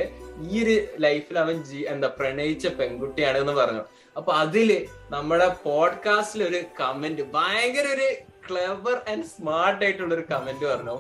ഈ 0.50 0.64
ഒരു 0.64 0.76
ലൈഫിൽ 1.06 1.38
അവൻ 1.46 1.58
ജീ 1.70 1.82
എന്താ 1.94 2.10
പ്രണയിച്ച 2.20 2.68
പെൺകുട്ടിയാണ് 2.80 3.38
എന്ന് 3.38 3.56
പറഞ്ഞു. 3.62 3.84
അപ്പൊ 4.18 4.32
അതിൽ 4.44 4.70
നമ്മുടെ 5.16 5.48
പോഡ്കാസ്റ്റിൽ 5.64 6.42
ഒരു 6.48 6.62
കമന്റ് 6.80 7.26
ഭയങ്കര 7.36 7.88
ഒരു 7.96 8.10
ക്ലെവർ 8.48 8.98
ആൻഡ് 9.12 9.28
സ്മാർട്ട് 9.34 9.82
ആയിട്ടുള്ള 9.86 10.14
ഒരു 10.16 10.26
കമന്റ് 10.32 10.66
പറഞ്ഞു. 10.72 10.96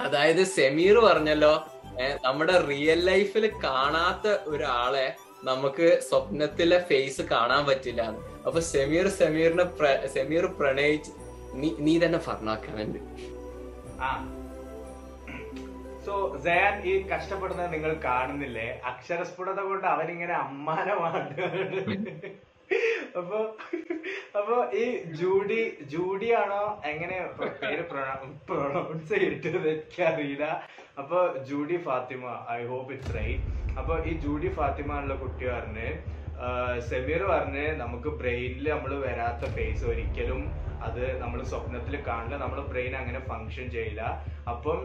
അതായത് 0.00 0.42
സെമീർ 0.54 0.96
പറഞ്ഞല്ലോ 1.00 1.52
നമ്മുടെ 2.24 2.56
റിയൽ 2.68 3.00
ലൈഫിൽ 3.04 3.44
കാണാത്ത 3.64 4.26
ഒരാളെ 4.46 5.06
നമുക്ക് 5.44 5.88
സ്വപ്നത്തിലെ 6.00 6.78
ഫേസ് 6.88 7.22
കാണാൻ 7.30 7.62
പറ്റില്ല 7.66 8.02
അപ്പൊ 8.46 8.60
സെമീർ 8.70 9.06
സെമീറിനെ 9.18 9.66
സെമീർ 10.08 10.46
പ്രണയിച്ച് 10.58 11.12
നീ 11.54 11.70
നീ 11.78 11.94
തന്നെ 12.02 12.20
പറഞ്ഞ 12.26 13.00
ആ. 14.00 14.10
സോ 16.04 16.12
ജയാൻ 16.44 16.74
ഈ 16.84 16.92
കഷ്ടപ്പെടുന്നത് 17.08 17.72
നിങ്ങൾ 17.72 17.92
കാണുന്നില്ലേ? 18.04 18.68
അക്ഷരസ്ഫുടത 18.84 19.60
കൊണ്ട് 19.60 19.86
അവനിങ്ങനെ 19.86 20.34
അമ്മാനമാണ് 20.40 21.26
അപ്പൊ 23.18 23.38
അപ്പൊ 24.36 24.56
ഈ 24.74 24.84
ജൂഡി 25.12 25.60
ജൂഡിയാണോ 25.84 26.62
എങ്ങനെ 26.84 27.16
പേര് 27.60 27.82
പ്രൊണൗൺസ് 27.82 29.14
ചെയ്തിട്ട് 29.14 29.48
എനിക്കറിയില്ല 29.68 30.46
അപ്പൊ 30.98 31.20
Judy 31.42 31.76
Fathima 31.76 32.24
I 32.50 32.60
hope 32.66 32.92
it's 32.92 33.14
right 33.16 33.46
അപ്പൊ 33.78 33.94
ഈ 34.04 34.14
ജൂഡി 34.18 34.48
ഫാത്തിമ 34.48 34.92
എന്നുള്ള 34.94 35.16
കുട്ടി 35.16 35.46
പറഞ്ഞ് 35.46 35.88
സെമീർ 36.80 37.22
പറഞ്ഞ് 37.24 37.64
നമുക്ക് 37.74 38.08
ബ്രെയിനിൽ 38.08 38.66
നമ്മൾ 38.70 38.92
വരാത്ത 38.98 39.44
ഫേസ് 39.54 39.84
ഒരിക്കലും 39.84 40.42
അത് 40.86 41.02
നമ്മൾ 41.20 41.40
സ്വപ്നത്തിൽ 41.48 41.94
കാണില്ല 42.06 42.36
നമ്മുടെ 42.42 42.62
ബ്രെയിൻ 42.70 42.92
അങ്ങനെ 42.98 43.20
ഫങ്ഷൻ 43.28 43.66
ചെയ്യില്ല. 43.74 44.02
അപ്പം 44.52 44.78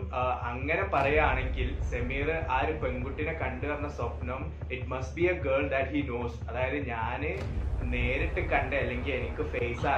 അങ്ങനെ 0.49 0.83
പറയുകയാണെങ്കിൽ 0.93 1.67
സെമീർ 1.89 2.27
ആ 2.49 2.59
ഒരു 2.63 2.73
പെൺകുട്ടിനെ 2.81 3.33
കണ്ടു 3.41 3.65
പറഞ്ഞ 3.67 3.89
സ്വപ്നം 3.95 4.41
it 4.71 4.87
must 4.91 5.15
be 5.17 5.25
a 5.27 5.35
girl 5.45 5.63
that 5.73 5.91
he 5.93 6.01
knows 6.11 6.37
അതായത് 6.49 6.79
ഞാൻ 6.91 7.21
നേരിട്ട് 7.93 8.41
കണ്ട 8.53 8.73
അല്ലെങ്കിൽ 8.83 9.13
എനിക്ക് 9.15 9.45
ഫേസ് 9.53 9.85
ആ, 9.87 9.95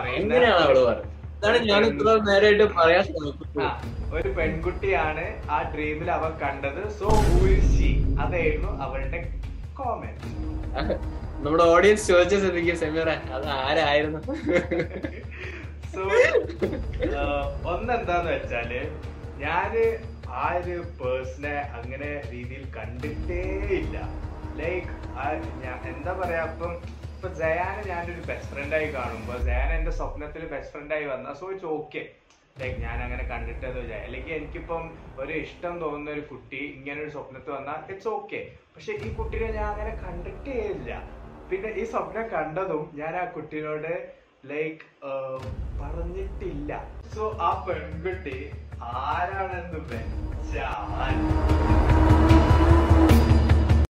ഒരു 4.16 4.30
പെൺകുട്ടിയാണ് 4.38 5.26
ആ 5.50 5.58
ഡ്രീമിൽ 5.74 6.10
അവൻ 6.14 6.32
കണ്ടത്. 6.42 6.82
സോ 6.96 7.08
ഹൂ 7.26 7.42
ഇസ് 7.54 7.70
ഷീ 7.76 7.90
അതായിരുന്നു 8.22 8.72
അവളുടെ 8.86 9.20
കോമെന്റ് 9.76 10.26
നമ്മുടെ 11.40 11.64
ഓഡിയൻസ് 11.72 12.06
ചോദിച്ച 12.10 12.36
സെമീറെ 12.80 13.14
അത് 13.36 13.46
ആരായിരുന്നു? 13.60 14.20
സോ 15.98 16.04
ഒന്നെന്താന്ന് 17.70 18.30
വെച്ചാൽ 18.32 18.72
ഞാൻ 19.38 19.74
ആ 20.38 20.44
ഒരു 20.58 20.76
പേഴ്സണെ 21.00 21.54
അങ്ങനെ 21.78 22.10
രീതിയിൽ 22.32 22.64
കണ്ടിട്ടേ 22.72 23.42
ഇല്ല 23.78 23.98
ലൈക്ക് 24.56 24.94
എന്താ 25.88 26.14
പറയാ 26.14 26.44
ഇപ്പം 26.44 26.74
ഇപ്പൊ 27.10 27.30
ജയാനെ 27.34 27.84
ഞാനൊരു 27.88 28.24
ബെസ്റ്റ് 28.28 28.50
ഫ്രണ്ടായി 28.52 28.88
കാണുമ്പോ 28.92 29.36
ജയാൻ 29.40 29.70
എന്റെ 29.72 29.92
സ്വപ്നത്തിൽ 29.92 30.44
ബെസ്റ്റ് 30.46 30.74
ഫ്രണ്ടായി 30.74 31.06
വന്ന 31.06 31.34
സോ 31.34 31.48
ഇറ്റ്സ് 31.52 31.70
ഓക്കെ 31.72 32.02
ലൈക്ക് 32.60 32.78
ഞാൻ 32.82 32.98
അങ്ങനെ 33.02 33.24
കണ്ടിട്ടത് 33.24 33.80
അല്ലെങ്കിൽ 33.98 34.34
എനിക്കിപ്പം 34.34 34.84
ഒരു 35.20 35.34
ഇഷ്ടം 35.40 35.74
തോന്നുന്ന 35.80 36.12
ഒരു 36.12 36.24
കുട്ടി 36.28 36.62
ഇങ്ങനെ 36.76 37.00
ഒരു 37.02 37.12
സ്വപ്നത്തിൽ 37.12 37.52
വന്നാൽ 37.52 37.80
ഇറ്റ്സ് 37.90 38.10
ഓക്കെ 38.10 38.42
പക്ഷെ 38.76 38.94
ഈ 39.00 39.10
കുട്ടീനെ 39.14 39.50
ഞാൻ 39.52 39.68
അങ്ങനെ 39.68 39.96
കണ്ടിട്ടേ 40.06 40.58
ഇല്ല 40.76 40.92
പിന്നെ 41.50 41.70
ഈ 41.74 41.86
സ്വപ്നം 41.86 42.26
കണ്ടതും 42.30 42.86
ഞാൻ 42.94 43.14
ആ 43.16 43.26
കുട്ടീനോട് 43.26 43.92
ലൈക്ക് 44.52 44.86
പറഞ്ഞിട്ടില്ല. 45.82 46.72
സോ 47.16 47.24
ആ 47.42 47.66
പെൺകുട്ടി 47.68 48.38
ആരാണെന്ന് 48.82 49.80
വെച്ചാൽ 49.92 51.18